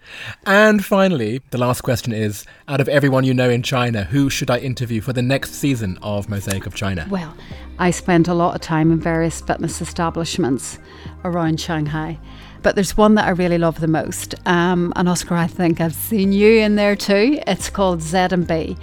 And 0.45 0.83
finally, 0.83 1.41
the 1.51 1.57
last 1.57 1.81
question 1.81 2.13
is 2.13 2.45
out 2.67 2.81
of 2.81 2.89
everyone 2.89 3.23
you 3.23 3.33
know 3.33 3.49
in 3.49 3.63
China, 3.63 4.03
who 4.05 4.29
should 4.29 4.49
I 4.49 4.59
interview 4.59 5.01
for 5.01 5.13
the 5.13 5.21
next 5.21 5.53
season 5.53 5.97
of 6.01 6.29
Mosaic 6.29 6.65
of 6.65 6.75
China? 6.75 7.07
Well, 7.09 7.35
I 7.79 7.91
spent 7.91 8.27
a 8.27 8.33
lot 8.33 8.55
of 8.55 8.61
time 8.61 8.91
in 8.91 8.99
various 8.99 9.41
fitness 9.41 9.81
establishments 9.81 10.79
around 11.23 11.59
Shanghai, 11.59 12.19
but 12.61 12.75
there's 12.75 12.95
one 12.95 13.15
that 13.15 13.25
I 13.25 13.31
really 13.31 13.57
love 13.57 13.79
the 13.79 13.87
most. 13.87 14.35
Um, 14.45 14.93
and 14.95 15.09
Oscar, 15.09 15.35
I 15.35 15.47
think 15.47 15.81
I've 15.81 15.95
seen 15.95 16.31
you 16.33 16.59
in 16.59 16.75
there 16.75 16.95
too. 16.95 17.39
It's 17.47 17.69
called 17.69 18.01
Z&B. 18.01 18.77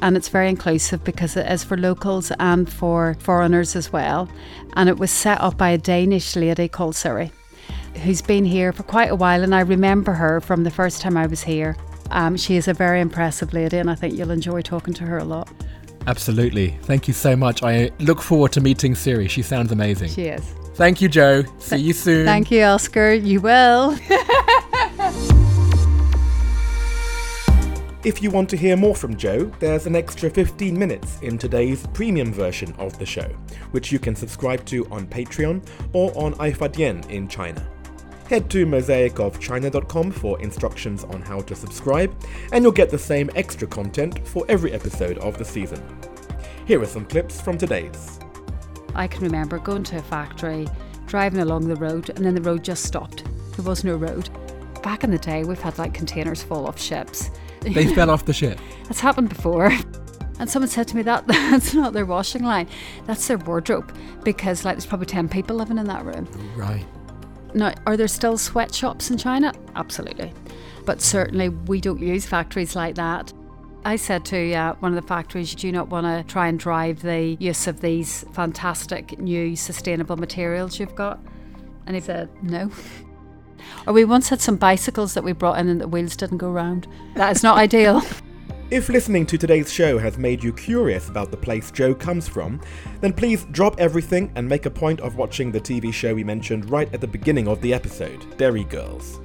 And 0.00 0.16
it's 0.16 0.28
very 0.28 0.48
inclusive 0.48 1.02
because 1.02 1.36
it 1.36 1.50
is 1.50 1.64
for 1.64 1.76
locals 1.76 2.30
and 2.38 2.72
for 2.72 3.16
foreigners 3.18 3.74
as 3.74 3.92
well. 3.92 4.28
And 4.74 4.88
it 4.88 4.98
was 4.98 5.10
set 5.10 5.40
up 5.40 5.58
by 5.58 5.70
a 5.70 5.78
Danish 5.78 6.36
lady 6.36 6.68
called 6.68 6.94
Siri, 6.94 7.32
who's 7.98 8.22
been 8.22 8.44
here 8.44 8.72
for 8.72 8.82
quite 8.82 9.10
a 9.10 9.14
while. 9.14 9.42
And 9.42 9.54
I 9.54 9.60
remember 9.60 10.12
her 10.12 10.40
from 10.40 10.64
the 10.64 10.70
first 10.70 11.00
time 11.00 11.16
I 11.16 11.26
was 11.26 11.42
here. 11.42 11.76
Um, 12.10 12.36
she 12.36 12.56
is 12.56 12.68
a 12.68 12.74
very 12.74 13.00
impressive 13.00 13.52
lady, 13.52 13.76
and 13.76 13.90
I 13.90 13.94
think 13.94 14.14
you'll 14.14 14.30
enjoy 14.30 14.62
talking 14.62 14.94
to 14.94 15.04
her 15.04 15.18
a 15.18 15.24
lot. 15.24 15.50
Absolutely. 16.06 16.78
Thank 16.82 17.06
you 17.06 17.14
so 17.14 17.36
much. 17.36 17.62
I 17.62 17.90
look 17.98 18.22
forward 18.22 18.52
to 18.52 18.60
meeting 18.60 18.94
Siri. 18.94 19.28
She 19.28 19.42
sounds 19.42 19.72
amazing. 19.72 20.08
She 20.08 20.22
is. 20.22 20.42
Thank 20.74 21.02
you, 21.02 21.08
Joe. 21.08 21.42
See 21.58 21.76
you 21.76 21.92
soon. 21.92 22.24
Thank 22.24 22.50
you, 22.50 22.62
Oscar. 22.62 23.12
You 23.12 23.40
will. 23.40 23.98
If 28.04 28.22
you 28.22 28.30
want 28.30 28.48
to 28.50 28.56
hear 28.56 28.76
more 28.76 28.94
from 28.94 29.16
Joe, 29.16 29.50
there's 29.58 29.86
an 29.86 29.96
extra 29.96 30.30
15 30.30 30.78
minutes 30.78 31.20
in 31.20 31.36
today's 31.36 31.84
premium 31.88 32.32
version 32.32 32.72
of 32.78 32.96
the 32.96 33.04
show, 33.04 33.28
which 33.72 33.90
you 33.90 33.98
can 33.98 34.14
subscribe 34.14 34.64
to 34.66 34.86
on 34.88 35.06
Patreon 35.08 35.66
or 35.92 36.16
on 36.16 36.32
iFadian 36.34 37.06
in 37.10 37.26
China. 37.26 37.68
Head 38.28 38.50
to 38.50 38.66
mosaicofchina.com 38.66 40.10
for 40.10 40.38
instructions 40.40 41.02
on 41.02 41.22
how 41.22 41.40
to 41.40 41.54
subscribe, 41.54 42.14
and 42.52 42.62
you'll 42.62 42.72
get 42.72 42.90
the 42.90 42.98
same 42.98 43.30
extra 43.34 43.66
content 43.66 44.28
for 44.28 44.44
every 44.50 44.72
episode 44.72 45.16
of 45.18 45.38
the 45.38 45.44
season. 45.46 45.82
Here 46.66 46.78
are 46.82 46.86
some 46.86 47.06
clips 47.06 47.40
from 47.40 47.56
today's. 47.56 48.20
I 48.94 49.08
can 49.08 49.22
remember 49.22 49.58
going 49.58 49.82
to 49.84 49.96
a 49.96 50.02
factory, 50.02 50.68
driving 51.06 51.40
along 51.40 51.68
the 51.68 51.76
road, 51.76 52.10
and 52.10 52.18
then 52.18 52.34
the 52.34 52.42
road 52.42 52.62
just 52.62 52.84
stopped. 52.84 53.24
There 53.56 53.64
was 53.64 53.82
no 53.82 53.96
road. 53.96 54.28
Back 54.82 55.04
in 55.04 55.10
the 55.10 55.16
day, 55.16 55.44
we've 55.44 55.58
had 55.62 55.78
like 55.78 55.94
containers 55.94 56.42
full 56.42 56.68
of 56.68 56.78
ships. 56.78 57.30
They 57.62 57.86
fell 57.94 58.10
off 58.10 58.26
the 58.26 58.34
ship. 58.34 58.60
That's 58.84 59.00
happened 59.00 59.30
before. 59.30 59.72
And 60.38 60.50
someone 60.50 60.68
said 60.68 60.86
to 60.88 60.96
me 60.96 61.02
that 61.02 61.26
that's 61.26 61.72
not 61.72 61.94
their 61.94 62.04
washing 62.04 62.44
line, 62.44 62.68
that's 63.06 63.26
their 63.26 63.38
wardrobe 63.38 63.96
because 64.22 64.66
like 64.66 64.76
there's 64.76 64.86
probably 64.86 65.06
10 65.06 65.30
people 65.30 65.56
living 65.56 65.78
in 65.78 65.86
that 65.86 66.04
room. 66.04 66.28
Right. 66.54 66.84
Now, 67.54 67.74
are 67.86 67.96
there 67.96 68.08
still 68.08 68.38
sweatshops 68.38 69.10
in 69.10 69.18
China? 69.18 69.52
Absolutely. 69.74 70.32
But 70.84 71.00
certainly 71.00 71.48
we 71.48 71.80
don't 71.80 72.00
use 72.00 72.26
factories 72.26 72.76
like 72.76 72.94
that. 72.96 73.32
I 73.84 73.96
said 73.96 74.24
to 74.26 74.52
uh, 74.52 74.74
one 74.80 74.96
of 74.96 75.00
the 75.00 75.06
factories, 75.06 75.54
do 75.54 75.66
you 75.66 75.72
not 75.72 75.88
want 75.88 76.06
to 76.06 76.30
try 76.30 76.48
and 76.48 76.58
drive 76.58 77.02
the 77.02 77.36
use 77.38 77.66
of 77.66 77.80
these 77.80 78.24
fantastic 78.32 79.18
new 79.18 79.56
sustainable 79.56 80.16
materials 80.16 80.78
you've 80.78 80.94
got? 80.94 81.20
And 81.86 81.94
he 81.94 82.02
said, 82.02 82.28
no. 82.42 82.70
Or 83.86 83.92
we 83.92 84.04
once 84.04 84.28
had 84.28 84.40
some 84.40 84.56
bicycles 84.56 85.14
that 85.14 85.24
we 85.24 85.32
brought 85.32 85.58
in 85.58 85.68
and 85.68 85.80
the 85.80 85.88
wheels 85.88 86.16
didn't 86.16 86.38
go 86.38 86.50
round. 86.50 86.86
That 87.14 87.34
is 87.34 87.42
not 87.42 87.56
ideal. 87.58 88.02
If 88.70 88.90
listening 88.90 89.24
to 89.26 89.38
today's 89.38 89.72
show 89.72 89.96
has 89.96 90.18
made 90.18 90.44
you 90.44 90.52
curious 90.52 91.08
about 91.08 91.30
the 91.30 91.38
place 91.38 91.70
Joe 91.70 91.94
comes 91.94 92.28
from, 92.28 92.60
then 93.00 93.14
please 93.14 93.46
drop 93.46 93.80
everything 93.80 94.30
and 94.34 94.46
make 94.46 94.66
a 94.66 94.70
point 94.70 95.00
of 95.00 95.16
watching 95.16 95.50
the 95.50 95.60
TV 95.60 95.90
show 95.90 96.14
we 96.14 96.22
mentioned 96.22 96.68
right 96.68 96.92
at 96.92 97.00
the 97.00 97.06
beginning 97.06 97.48
of 97.48 97.62
the 97.62 97.72
episode, 97.72 98.36
Derry 98.36 98.64
Girls. 98.64 99.20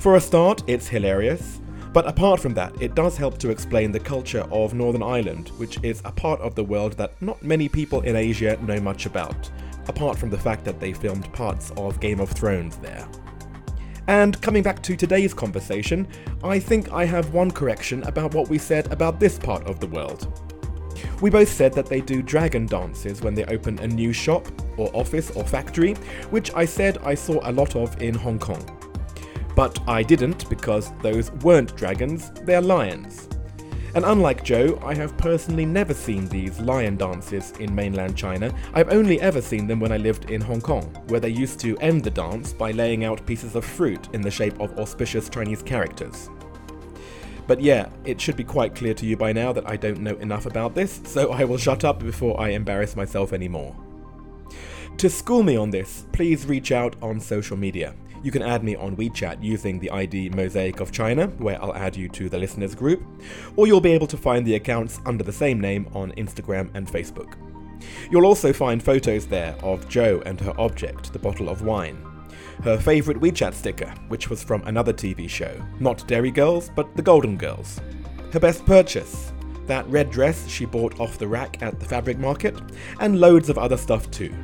For 0.00 0.16
a 0.16 0.20
start, 0.20 0.64
it's 0.66 0.88
hilarious, 0.88 1.60
but 1.92 2.08
apart 2.08 2.40
from 2.40 2.52
that, 2.54 2.74
it 2.82 2.96
does 2.96 3.16
help 3.16 3.38
to 3.38 3.50
explain 3.50 3.92
the 3.92 4.00
culture 4.00 4.44
of 4.50 4.74
Northern 4.74 5.04
Ireland, 5.04 5.50
which 5.50 5.78
is 5.84 6.02
a 6.04 6.10
part 6.10 6.40
of 6.40 6.56
the 6.56 6.64
world 6.64 6.94
that 6.94 7.22
not 7.22 7.40
many 7.44 7.68
people 7.68 8.00
in 8.00 8.16
Asia 8.16 8.58
know 8.62 8.80
much 8.80 9.06
about, 9.06 9.48
apart 9.86 10.18
from 10.18 10.28
the 10.28 10.38
fact 10.38 10.64
that 10.64 10.80
they 10.80 10.92
filmed 10.92 11.32
parts 11.32 11.70
of 11.76 12.00
Game 12.00 12.18
of 12.18 12.30
Thrones 12.30 12.78
there. 12.78 13.06
And 14.10 14.42
coming 14.42 14.64
back 14.64 14.82
to 14.82 14.96
today's 14.96 15.32
conversation, 15.32 16.08
I 16.42 16.58
think 16.58 16.92
I 16.92 17.04
have 17.04 17.32
one 17.32 17.48
correction 17.48 18.02
about 18.02 18.34
what 18.34 18.48
we 18.48 18.58
said 18.58 18.90
about 18.92 19.20
this 19.20 19.38
part 19.38 19.64
of 19.68 19.78
the 19.78 19.86
world. 19.86 20.26
We 21.20 21.30
both 21.30 21.48
said 21.48 21.72
that 21.74 21.86
they 21.86 22.00
do 22.00 22.20
dragon 22.20 22.66
dances 22.66 23.20
when 23.22 23.36
they 23.36 23.44
open 23.44 23.78
a 23.78 23.86
new 23.86 24.12
shop, 24.12 24.48
or 24.76 24.90
office, 24.96 25.30
or 25.36 25.44
factory, 25.44 25.94
which 26.30 26.52
I 26.56 26.64
said 26.64 26.98
I 27.04 27.14
saw 27.14 27.38
a 27.48 27.52
lot 27.52 27.76
of 27.76 28.02
in 28.02 28.16
Hong 28.16 28.40
Kong. 28.40 28.64
But 29.54 29.78
I 29.86 30.02
didn't 30.02 30.50
because 30.50 30.90
those 31.02 31.30
weren't 31.44 31.76
dragons, 31.76 32.32
they're 32.42 32.60
lions. 32.60 33.28
And 33.94 34.04
unlike 34.04 34.44
Joe, 34.44 34.78
I 34.84 34.94
have 34.94 35.16
personally 35.16 35.66
never 35.66 35.92
seen 35.92 36.28
these 36.28 36.60
lion 36.60 36.96
dances 36.96 37.52
in 37.58 37.74
mainland 37.74 38.16
China. 38.16 38.54
I've 38.72 38.92
only 38.92 39.20
ever 39.20 39.42
seen 39.42 39.66
them 39.66 39.80
when 39.80 39.90
I 39.90 39.96
lived 39.96 40.30
in 40.30 40.40
Hong 40.40 40.60
Kong, 40.60 40.84
where 41.08 41.20
they 41.20 41.28
used 41.28 41.58
to 41.60 41.76
end 41.78 42.04
the 42.04 42.10
dance 42.10 42.52
by 42.52 42.70
laying 42.70 43.04
out 43.04 43.26
pieces 43.26 43.56
of 43.56 43.64
fruit 43.64 44.08
in 44.12 44.20
the 44.20 44.30
shape 44.30 44.58
of 44.60 44.78
auspicious 44.78 45.28
Chinese 45.28 45.62
characters. 45.62 46.30
But 47.48 47.60
yeah, 47.60 47.88
it 48.04 48.20
should 48.20 48.36
be 48.36 48.44
quite 48.44 48.76
clear 48.76 48.94
to 48.94 49.04
you 49.04 49.16
by 49.16 49.32
now 49.32 49.52
that 49.52 49.68
I 49.68 49.76
don't 49.76 50.02
know 50.02 50.14
enough 50.18 50.46
about 50.46 50.76
this, 50.76 51.00
so 51.04 51.32
I 51.32 51.42
will 51.42 51.58
shut 51.58 51.84
up 51.84 51.98
before 51.98 52.40
I 52.40 52.50
embarrass 52.50 52.94
myself 52.94 53.32
anymore. 53.32 53.74
To 54.98 55.10
school 55.10 55.42
me 55.42 55.56
on 55.56 55.70
this, 55.70 56.04
please 56.12 56.46
reach 56.46 56.70
out 56.70 56.94
on 57.02 57.18
social 57.18 57.56
media. 57.56 57.94
You 58.22 58.30
can 58.30 58.42
add 58.42 58.62
me 58.62 58.76
on 58.76 58.96
WeChat 58.96 59.42
using 59.42 59.78
the 59.78 59.90
ID 59.90 60.30
Mosaic 60.30 60.80
of 60.80 60.92
China, 60.92 61.28
where 61.38 61.62
I'll 61.62 61.74
add 61.74 61.96
you 61.96 62.08
to 62.10 62.28
the 62.28 62.38
listeners 62.38 62.74
group, 62.74 63.02
or 63.56 63.66
you'll 63.66 63.80
be 63.80 63.92
able 63.92 64.06
to 64.08 64.18
find 64.18 64.46
the 64.46 64.56
accounts 64.56 65.00
under 65.06 65.24
the 65.24 65.32
same 65.32 65.58
name 65.58 65.88
on 65.94 66.12
Instagram 66.12 66.70
and 66.74 66.86
Facebook. 66.86 67.34
You'll 68.10 68.26
also 68.26 68.52
find 68.52 68.82
photos 68.82 69.26
there 69.26 69.54
of 69.62 69.88
Jo 69.88 70.22
and 70.26 70.38
her 70.40 70.52
object, 70.60 71.12
the 71.14 71.18
bottle 71.18 71.48
of 71.48 71.62
wine. 71.62 72.04
Her 72.62 72.76
favourite 72.76 73.20
WeChat 73.20 73.54
sticker, 73.54 73.88
which 74.08 74.28
was 74.28 74.44
from 74.44 74.62
another 74.66 74.92
TV 74.92 75.28
show, 75.28 75.58
not 75.78 76.06
Derry 76.06 76.30
Girls, 76.30 76.70
but 76.76 76.94
The 76.96 77.02
Golden 77.02 77.38
Girls. 77.38 77.80
Her 78.34 78.40
best 78.40 78.66
purchase, 78.66 79.32
that 79.66 79.88
red 79.88 80.10
dress 80.10 80.46
she 80.46 80.66
bought 80.66 81.00
off 81.00 81.16
the 81.16 81.26
rack 81.26 81.62
at 81.62 81.80
the 81.80 81.86
fabric 81.86 82.18
market, 82.18 82.54
and 83.00 83.18
loads 83.18 83.48
of 83.48 83.56
other 83.56 83.78
stuff 83.78 84.10
too. 84.10 84.34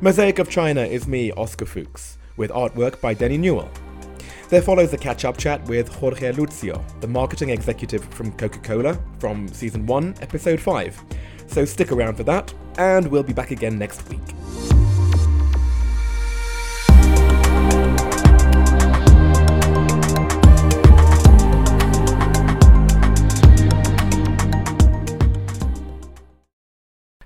Mosaic 0.00 0.38
of 0.38 0.48
China 0.48 0.80
is 0.80 1.06
me, 1.06 1.32
Oscar 1.32 1.66
Fuchs, 1.66 2.16
with 2.36 2.50
artwork 2.50 3.00
by 3.00 3.14
Denny 3.14 3.38
Newell. 3.38 3.70
There 4.48 4.60
follows 4.60 4.92
a 4.92 4.98
catch 4.98 5.24
up 5.24 5.38
chat 5.38 5.64
with 5.64 5.88
Jorge 5.88 6.32
Lucio, 6.32 6.84
the 7.00 7.08
marketing 7.08 7.50
executive 7.50 8.04
from 8.04 8.32
Coca 8.32 8.58
Cola, 8.58 8.98
from 9.18 9.48
Season 9.48 9.86
1, 9.86 10.16
Episode 10.20 10.60
5. 10.60 11.04
So 11.46 11.64
stick 11.64 11.90
around 11.90 12.16
for 12.16 12.24
that, 12.24 12.52
and 12.76 13.06
we'll 13.06 13.22
be 13.22 13.32
back 13.32 13.50
again 13.50 13.78
next 13.78 14.08
week. 14.08 14.20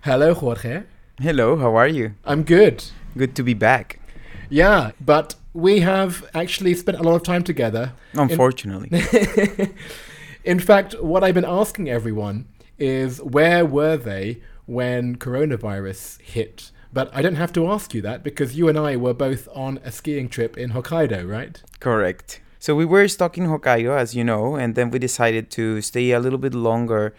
Hello, 0.02 0.34
Jorge. 0.34 0.84
Hello, 1.18 1.56
how 1.56 1.74
are 1.74 1.88
you? 1.88 2.14
I'm 2.24 2.44
good. 2.44 2.84
Good 3.16 3.34
to 3.34 3.42
be 3.42 3.54
back. 3.54 3.98
Yeah, 4.48 4.92
but 5.00 5.34
we 5.52 5.80
have 5.80 6.28
actually 6.34 6.74
spent 6.74 6.98
a 6.98 7.02
lot 7.02 7.14
of 7.14 7.22
time 7.22 7.42
together. 7.42 7.92
Unfortunately. 8.14 8.90
In, 8.92 9.74
in 10.44 10.60
fact, 10.60 11.00
what 11.00 11.24
I've 11.24 11.34
been 11.34 11.44
asking 11.44 11.88
everyone 11.88 12.46
is 12.78 13.22
where 13.22 13.64
were 13.64 13.96
they 13.96 14.42
when 14.66 15.16
coronavirus 15.16 16.20
hit? 16.20 16.70
But 16.92 17.10
I 17.12 17.20
don't 17.22 17.36
have 17.36 17.52
to 17.54 17.66
ask 17.68 17.94
you 17.94 18.02
that 18.02 18.22
because 18.22 18.56
you 18.56 18.68
and 18.68 18.78
I 18.78 18.96
were 18.96 19.14
both 19.14 19.48
on 19.54 19.78
a 19.84 19.92
skiing 19.92 20.28
trip 20.28 20.56
in 20.56 20.70
Hokkaido, 20.70 21.28
right? 21.28 21.62
Correct. 21.80 22.40
So 22.58 22.74
we 22.74 22.84
were 22.84 23.06
stuck 23.08 23.36
in 23.36 23.46
Hokkaido, 23.46 23.96
as 23.96 24.14
you 24.14 24.24
know, 24.24 24.56
and 24.56 24.74
then 24.74 24.90
we 24.90 24.98
decided 24.98 25.50
to 25.52 25.80
stay 25.82 26.12
a 26.12 26.20
little 26.20 26.38
bit 26.38 26.54
longer 26.54 27.14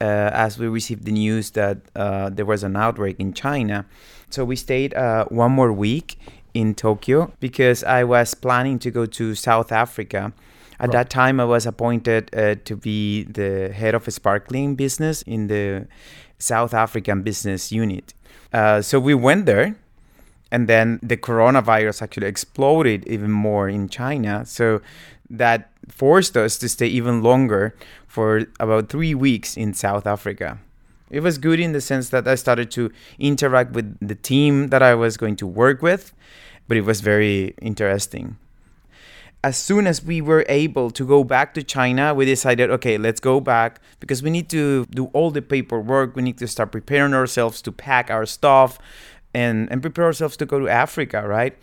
uh, 0.00 0.30
as 0.32 0.58
we 0.58 0.66
received 0.66 1.04
the 1.04 1.12
news 1.12 1.50
that 1.52 1.78
uh, 1.94 2.28
there 2.30 2.44
was 2.44 2.62
an 2.62 2.76
outbreak 2.76 3.18
in 3.18 3.32
China. 3.32 3.86
So 4.30 4.44
we 4.44 4.56
stayed 4.56 4.94
uh, 4.94 5.24
one 5.26 5.52
more 5.52 5.72
week 5.72 6.18
in 6.54 6.74
Tokyo 6.74 7.32
because 7.40 7.82
I 7.84 8.04
was 8.04 8.34
planning 8.34 8.78
to 8.80 8.90
go 8.90 9.06
to 9.06 9.34
South 9.34 9.72
Africa. 9.72 10.32
At 10.78 10.88
Right. 10.88 10.92
that 10.92 11.10
time, 11.10 11.38
I 11.40 11.44
was 11.44 11.66
appointed 11.66 12.30
uh, 12.34 12.56
to 12.64 12.76
be 12.76 13.24
the 13.24 13.72
head 13.72 13.94
of 13.94 14.08
a 14.08 14.10
sparkling 14.10 14.74
business 14.74 15.22
in 15.22 15.46
the 15.46 15.86
South 16.38 16.74
African 16.74 17.22
business 17.22 17.70
unit. 17.70 18.14
Uh, 18.52 18.82
so 18.82 18.98
we 18.98 19.14
went 19.14 19.46
there, 19.46 19.76
and 20.50 20.68
then 20.68 20.98
the 21.02 21.16
coronavirus 21.16 22.02
actually 22.02 22.26
exploded 22.26 23.06
even 23.06 23.30
more 23.30 23.68
in 23.68 23.88
China. 23.88 24.44
So 24.44 24.80
that 25.30 25.70
forced 25.88 26.36
us 26.36 26.58
to 26.58 26.68
stay 26.68 26.88
even 26.88 27.22
longer 27.22 27.74
for 28.06 28.46
about 28.60 28.88
three 28.88 29.14
weeks 29.14 29.56
in 29.56 29.72
South 29.74 30.06
Africa. 30.06 30.58
It 31.12 31.20
was 31.20 31.36
good 31.36 31.60
in 31.60 31.72
the 31.72 31.80
sense 31.80 32.08
that 32.08 32.26
I 32.26 32.34
started 32.34 32.70
to 32.72 32.90
interact 33.18 33.72
with 33.72 33.96
the 34.00 34.14
team 34.14 34.68
that 34.68 34.82
I 34.82 34.94
was 34.94 35.16
going 35.18 35.36
to 35.36 35.46
work 35.46 35.82
with, 35.82 36.12
but 36.66 36.76
it 36.78 36.84
was 36.86 37.02
very 37.02 37.54
interesting. 37.60 38.38
As 39.44 39.58
soon 39.58 39.86
as 39.86 40.02
we 40.02 40.22
were 40.22 40.46
able 40.48 40.90
to 40.92 41.06
go 41.06 41.22
back 41.22 41.52
to 41.54 41.62
China, 41.62 42.14
we 42.14 42.24
decided, 42.24 42.70
okay, 42.70 42.96
let's 42.96 43.20
go 43.20 43.40
back 43.40 43.80
because 44.00 44.22
we 44.22 44.30
need 44.30 44.48
to 44.50 44.86
do 44.86 45.06
all 45.12 45.30
the 45.30 45.42
paperwork. 45.42 46.16
We 46.16 46.22
need 46.22 46.38
to 46.38 46.48
start 46.48 46.72
preparing 46.72 47.12
ourselves 47.12 47.60
to 47.62 47.72
pack 47.72 48.10
our 48.10 48.24
stuff 48.24 48.78
and, 49.34 49.70
and 49.70 49.82
prepare 49.82 50.04
ourselves 50.06 50.36
to 50.38 50.46
go 50.46 50.60
to 50.60 50.68
Africa, 50.68 51.26
right? 51.26 51.58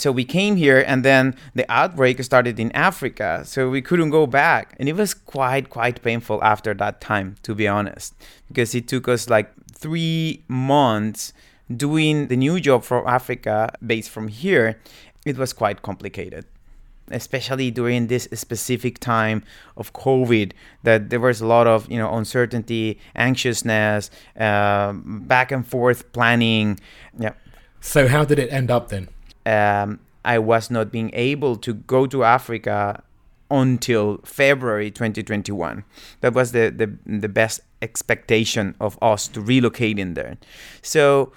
So 0.00 0.10
we 0.10 0.24
came 0.24 0.56
here 0.56 0.82
and 0.86 1.04
then 1.04 1.36
the 1.54 1.70
outbreak 1.70 2.22
started 2.22 2.58
in 2.58 2.72
Africa. 2.72 3.42
So 3.44 3.68
we 3.68 3.82
couldn't 3.82 4.10
go 4.10 4.26
back. 4.26 4.74
And 4.78 4.88
it 4.88 4.96
was 4.96 5.12
quite, 5.12 5.68
quite 5.68 6.02
painful 6.02 6.42
after 6.42 6.72
that 6.74 7.00
time, 7.00 7.36
to 7.42 7.54
be 7.54 7.68
honest, 7.68 8.14
because 8.48 8.74
it 8.74 8.88
took 8.88 9.08
us 9.08 9.28
like 9.28 9.52
three 9.72 10.42
months 10.48 11.32
doing 11.76 12.28
the 12.28 12.36
new 12.36 12.60
job 12.60 12.82
for 12.82 13.06
Africa 13.08 13.72
based 13.86 14.10
from 14.10 14.28
here. 14.28 14.80
It 15.26 15.36
was 15.36 15.52
quite 15.52 15.82
complicated 15.82 16.46
especially 17.10 17.72
during 17.72 18.06
this 18.06 18.28
specific 18.34 18.98
time 19.00 19.42
of 19.76 19.92
COVID, 19.92 20.52
that 20.84 21.10
there 21.10 21.18
was 21.18 21.40
a 21.40 21.46
lot 21.46 21.66
of 21.66 21.90
you 21.90 21.98
know 21.98 22.14
uncertainty, 22.14 22.98
anxiousness, 23.16 24.10
um, 24.38 25.24
back 25.26 25.50
and 25.50 25.66
forth 25.66 26.12
planning. 26.12 26.78
Yeah, 27.18 27.32
So, 27.80 28.08
how 28.08 28.24
did 28.24 28.38
it 28.38 28.52
end 28.52 28.70
up 28.70 28.88
then? 28.88 29.08
Um, 29.50 30.00
I 30.24 30.38
was 30.38 30.70
not 30.70 30.92
being 30.92 31.10
able 31.14 31.56
to 31.56 31.74
go 31.74 32.06
to 32.06 32.24
Africa 32.24 33.02
until 33.50 34.18
February 34.24 34.90
2021. 34.90 35.84
That 36.20 36.34
was 36.34 36.52
the, 36.52 36.70
the, 36.70 37.18
the 37.18 37.28
best 37.28 37.60
expectation 37.82 38.74
of 38.80 38.98
us 39.02 39.26
to 39.28 39.40
relocate 39.40 39.98
in 39.98 40.14
there. 40.14 40.36
So 40.82 41.32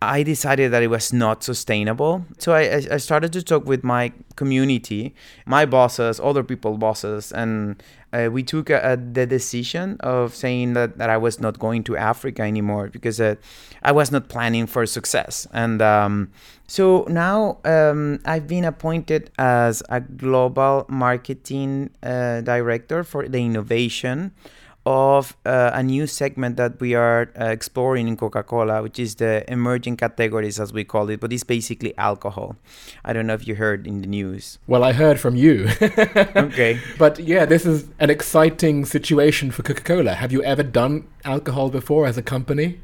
I 0.00 0.22
decided 0.22 0.70
that 0.72 0.82
it 0.82 0.88
was 0.88 1.12
not 1.12 1.42
sustainable. 1.42 2.24
So 2.38 2.52
I, 2.52 2.82
I- 2.92 2.96
started 2.98 3.32
to 3.32 3.42
talk 3.42 3.66
with 3.66 3.82
my 3.82 4.12
community, 4.36 5.14
my 5.44 5.66
bosses, 5.66 6.20
other 6.20 6.44
people 6.44 6.78
bosses, 6.78 7.32
and 7.32 7.82
uh, 8.12 8.28
we 8.30 8.42
took 8.44 8.70
a, 8.70 8.92
a, 8.92 8.96
the 8.96 9.26
decision 9.26 9.96
of 10.00 10.34
saying 10.34 10.74
that, 10.74 10.98
that 10.98 11.10
I 11.10 11.16
was 11.16 11.40
not 11.40 11.58
going 11.58 11.82
to 11.84 11.96
Africa 11.96 12.42
anymore 12.42 12.88
because 12.88 13.20
uh, 13.20 13.34
I 13.82 13.90
was 13.90 14.12
not 14.12 14.28
planning 14.28 14.66
for 14.66 14.86
success. 14.86 15.48
And 15.52 15.82
um, 15.82 16.30
so 16.68 17.04
now 17.08 17.58
um, 17.64 18.20
I've 18.24 18.46
been 18.46 18.64
appointed 18.64 19.30
as 19.36 19.82
a 19.88 20.00
global 20.00 20.86
marketing 20.88 21.90
uh, 22.04 22.40
director 22.42 23.02
for 23.02 23.28
the 23.28 23.38
innovation 23.38 24.32
of 24.88 25.36
uh, 25.44 25.70
a 25.74 25.82
new 25.82 26.06
segment 26.06 26.56
that 26.56 26.80
we 26.80 26.94
are 26.94 27.30
uh, 27.38 27.44
exploring 27.44 28.08
in 28.08 28.16
Coca 28.16 28.42
Cola, 28.42 28.82
which 28.82 28.98
is 28.98 29.16
the 29.16 29.44
emerging 29.46 29.98
categories, 29.98 30.58
as 30.58 30.72
we 30.72 30.82
call 30.82 31.10
it, 31.10 31.20
but 31.20 31.30
it's 31.30 31.44
basically 31.44 31.92
alcohol. 31.98 32.56
I 33.04 33.12
don't 33.12 33.26
know 33.26 33.34
if 33.34 33.46
you 33.46 33.56
heard 33.56 33.86
in 33.86 34.00
the 34.00 34.06
news. 34.06 34.58
Well, 34.66 34.82
I 34.82 34.92
heard 34.92 35.20
from 35.20 35.36
you. 35.36 35.68
Okay. 36.48 36.80
But 36.98 37.18
yeah, 37.18 37.44
this 37.44 37.66
is 37.66 37.88
an 37.98 38.10
exciting 38.10 38.86
situation 38.86 39.50
for 39.50 39.62
Coca 39.62 39.82
Cola. 39.82 40.14
Have 40.14 40.32
you 40.32 40.42
ever 40.42 40.62
done 40.62 41.06
alcohol 41.24 41.68
before 41.68 42.06
as 42.06 42.16
a 42.16 42.22
company? 42.22 42.80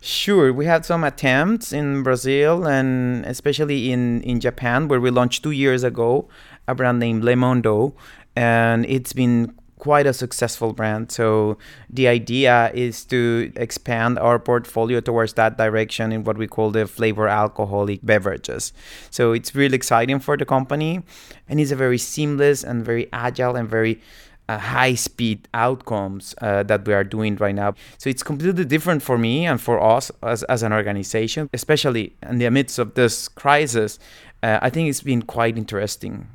Sure, 0.00 0.52
we 0.52 0.66
had 0.66 0.84
some 0.84 1.02
attempts 1.02 1.72
in 1.72 2.02
Brazil 2.02 2.66
and 2.66 3.24
especially 3.26 3.90
in, 3.90 4.22
in 4.22 4.38
Japan, 4.40 4.88
where 4.88 5.00
we 5.00 5.10
launched 5.10 5.42
two 5.42 5.50
years 5.50 5.82
ago 5.82 6.28
a 6.68 6.74
brand 6.74 6.98
named 6.98 7.22
Lemondo, 7.24 7.94
and 8.36 8.84
it's 8.86 9.12
been 9.12 9.57
quite 9.78 10.06
a 10.06 10.12
successful 10.12 10.72
brand. 10.72 11.10
So 11.12 11.58
the 11.88 12.08
idea 12.08 12.70
is 12.74 13.04
to 13.06 13.52
expand 13.56 14.18
our 14.18 14.38
portfolio 14.38 15.00
towards 15.00 15.34
that 15.34 15.56
direction 15.56 16.12
in 16.12 16.24
what 16.24 16.36
we 16.36 16.46
call 16.46 16.70
the 16.70 16.86
flavor 16.86 17.28
alcoholic 17.28 18.00
beverages. 18.04 18.72
So 19.10 19.32
it's 19.32 19.54
really 19.54 19.76
exciting 19.76 20.20
for 20.20 20.36
the 20.36 20.44
company, 20.44 21.02
and 21.48 21.60
it's 21.60 21.70
a 21.70 21.76
very 21.76 21.98
seamless 21.98 22.64
and 22.64 22.84
very 22.84 23.08
agile 23.12 23.56
and 23.56 23.68
very 23.68 24.00
uh, 24.48 24.58
high 24.58 24.94
speed 24.94 25.46
outcomes 25.52 26.34
uh, 26.40 26.62
that 26.62 26.86
we 26.86 26.94
are 26.94 27.04
doing 27.04 27.36
right 27.36 27.54
now. 27.54 27.74
So 27.98 28.08
it's 28.08 28.22
completely 28.22 28.64
different 28.64 29.02
for 29.02 29.18
me 29.18 29.46
and 29.46 29.60
for 29.60 29.80
us 29.80 30.10
as, 30.22 30.42
as 30.44 30.62
an 30.62 30.72
organization, 30.72 31.50
especially 31.52 32.16
in 32.22 32.38
the 32.38 32.50
midst 32.50 32.78
of 32.78 32.94
this 32.94 33.28
crisis. 33.28 33.98
Uh, 34.42 34.58
I 34.62 34.70
think 34.70 34.88
it's 34.88 35.02
been 35.02 35.22
quite 35.22 35.58
interesting. 35.58 36.28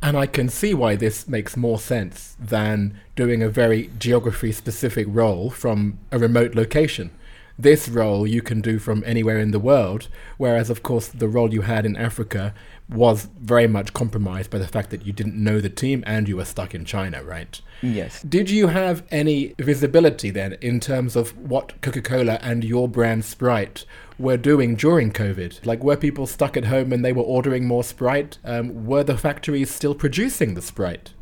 And 0.00 0.16
I 0.16 0.26
can 0.26 0.48
see 0.48 0.74
why 0.74 0.94
this 0.94 1.26
makes 1.26 1.56
more 1.56 1.78
sense 1.78 2.36
than 2.38 2.98
doing 3.16 3.42
a 3.42 3.48
very 3.48 3.90
geography 3.98 4.52
specific 4.52 5.06
role 5.10 5.50
from 5.50 5.98
a 6.12 6.18
remote 6.18 6.54
location. 6.54 7.10
This 7.58 7.88
role 7.88 8.24
you 8.24 8.40
can 8.40 8.60
do 8.60 8.78
from 8.78 9.02
anywhere 9.04 9.38
in 9.38 9.50
the 9.50 9.58
world, 9.58 10.06
whereas, 10.36 10.70
of 10.70 10.84
course, 10.84 11.08
the 11.08 11.26
role 11.26 11.52
you 11.52 11.62
had 11.62 11.84
in 11.84 11.96
Africa 11.96 12.54
was 12.88 13.28
very 13.38 13.66
much 13.66 13.92
compromised 13.92 14.50
by 14.50 14.58
the 14.58 14.66
fact 14.66 14.90
that 14.90 15.04
you 15.04 15.12
didn't 15.12 15.36
know 15.36 15.60
the 15.60 15.68
team 15.68 16.02
and 16.06 16.26
you 16.26 16.36
were 16.36 16.44
stuck 16.44 16.74
in 16.74 16.84
China, 16.84 17.22
right? 17.22 17.60
Yes. 17.82 18.22
Did 18.22 18.48
you 18.48 18.68
have 18.68 19.04
any 19.10 19.54
visibility 19.58 20.30
then 20.30 20.54
in 20.60 20.80
terms 20.80 21.14
of 21.14 21.36
what 21.36 21.80
Coca 21.82 22.00
Cola 22.00 22.38
and 22.40 22.64
your 22.64 22.88
brand 22.88 23.24
Sprite 23.24 23.84
were 24.18 24.38
doing 24.38 24.74
during 24.74 25.12
COVID? 25.12 25.66
Like, 25.66 25.84
were 25.84 25.96
people 25.96 26.26
stuck 26.26 26.56
at 26.56 26.64
home 26.64 26.92
and 26.92 27.04
they 27.04 27.12
were 27.12 27.22
ordering 27.22 27.66
more 27.66 27.84
Sprite? 27.84 28.38
Um, 28.42 28.86
were 28.86 29.04
the 29.04 29.18
factories 29.18 29.70
still 29.70 29.94
producing 29.94 30.54
the 30.54 30.62
Sprite? 30.62 31.12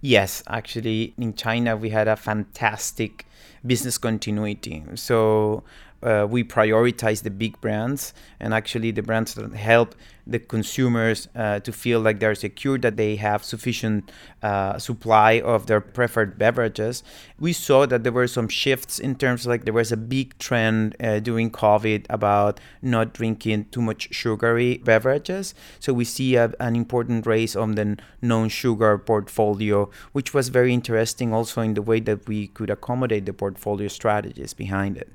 Yes, 0.00 0.42
actually, 0.46 1.14
in 1.18 1.34
China, 1.34 1.76
we 1.76 1.90
had 1.90 2.08
a 2.08 2.16
fantastic 2.16 3.26
business 3.66 3.98
continuity. 3.98 4.84
So 4.94 5.64
uh, 6.02 6.26
we 6.28 6.44
prioritize 6.44 7.22
the 7.22 7.30
big 7.30 7.60
brands 7.60 8.12
and 8.38 8.52
actually 8.52 8.90
the 8.90 9.02
brands 9.02 9.34
that 9.34 9.54
help 9.54 9.94
the 10.26 10.38
consumers 10.38 11.28
uh, 11.34 11.60
to 11.60 11.72
feel 11.72 12.00
like 12.00 12.20
they're 12.20 12.34
secure, 12.34 12.78
that 12.78 12.96
they 12.96 13.16
have 13.16 13.44
sufficient 13.44 14.10
uh, 14.42 14.78
supply 14.78 15.40
of 15.40 15.66
their 15.66 15.80
preferred 15.80 16.38
beverages. 16.38 17.02
We 17.38 17.52
saw 17.52 17.86
that 17.86 18.04
there 18.04 18.12
were 18.12 18.26
some 18.26 18.48
shifts 18.48 18.98
in 18.98 19.16
terms 19.16 19.46
like 19.46 19.64
there 19.64 19.74
was 19.74 19.92
a 19.92 19.96
big 19.96 20.38
trend 20.38 20.96
uh, 21.00 21.20
during 21.20 21.50
COVID 21.50 22.06
about 22.08 22.60
not 22.80 23.12
drinking 23.12 23.66
too 23.66 23.82
much 23.82 24.08
sugary 24.12 24.78
beverages. 24.78 25.54
So 25.80 25.92
we 25.92 26.04
see 26.04 26.36
a, 26.36 26.52
an 26.60 26.76
important 26.76 27.26
raise 27.26 27.54
on 27.54 27.74
the 27.74 27.98
non-sugar 28.22 28.98
portfolio, 28.98 29.90
which 30.12 30.32
was 30.32 30.48
very 30.48 30.72
interesting 30.72 31.32
also 31.34 31.60
in 31.60 31.74
the 31.74 31.82
way 31.82 32.00
that 32.00 32.26
we 32.28 32.48
could 32.48 32.70
accommodate 32.70 33.26
the 33.26 33.32
portfolio 33.32 33.88
strategies 33.88 34.54
behind 34.54 34.96
it. 34.96 35.10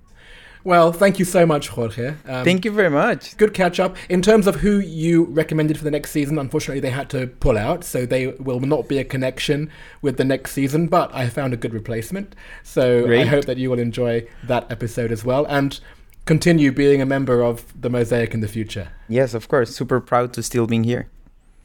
Well, 0.64 0.92
thank 0.92 1.20
you 1.20 1.26
so 1.26 1.46
much, 1.46 1.70
Jorge. 1.70 2.16
Um, 2.28 2.44
Thank 2.44 2.66
you 2.66 2.72
very 2.72 2.90
much. 2.90 3.38
Good 3.38 3.54
catch 3.54 3.80
up. 3.80 3.96
In 4.10 4.22
terms 4.22 4.46
of 4.46 4.58
who 4.58 4.80
you 4.80 5.24
recommended 5.26 5.78
for 5.78 5.84
the 5.86 5.92
next 5.92 6.12
season, 6.12 6.38
unfortunately 6.38 6.82
they 6.82 6.90
had 6.90 7.10
to 7.12 7.28
pull 7.28 7.58
out, 7.58 7.84
so 7.84 8.06
they 8.06 8.28
will 8.28 8.60
not 8.60 8.90
be 8.90 8.98
a 8.98 9.06
connection 9.06 9.72
with 10.02 10.18
the 10.18 10.26
next 10.26 10.52
season, 10.52 10.88
but 10.88 11.14
I 11.16 11.30
found 11.30 11.54
a 11.54 11.58
good 11.58 11.74
replacement. 11.74 12.36
So 12.64 13.10
I 13.10 13.26
hope 13.26 13.46
that 13.46 13.58
you 13.58 13.70
will 13.70 13.80
enjoy 13.80 14.28
that 14.44 14.70
episode 14.70 15.12
as 15.12 15.24
well 15.24 15.46
and 15.46 15.80
continue 16.26 16.72
being 16.72 17.02
a 17.02 17.06
member 17.06 17.42
of 17.42 17.74
the 17.80 17.90
Mosaic 17.90 18.34
in 18.34 18.42
the 18.42 18.48
future. 18.48 18.90
Yes, 19.08 19.34
of 19.34 19.48
course. 19.48 19.76
Super 19.76 20.00
proud 20.02 20.34
to 20.34 20.44
still 20.44 20.68
being 20.68 20.84
here. 20.84 21.08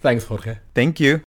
Thanks, 0.01 0.25
Jorge. 0.25 0.59
Thank 0.75 1.01
you. 1.01 1.23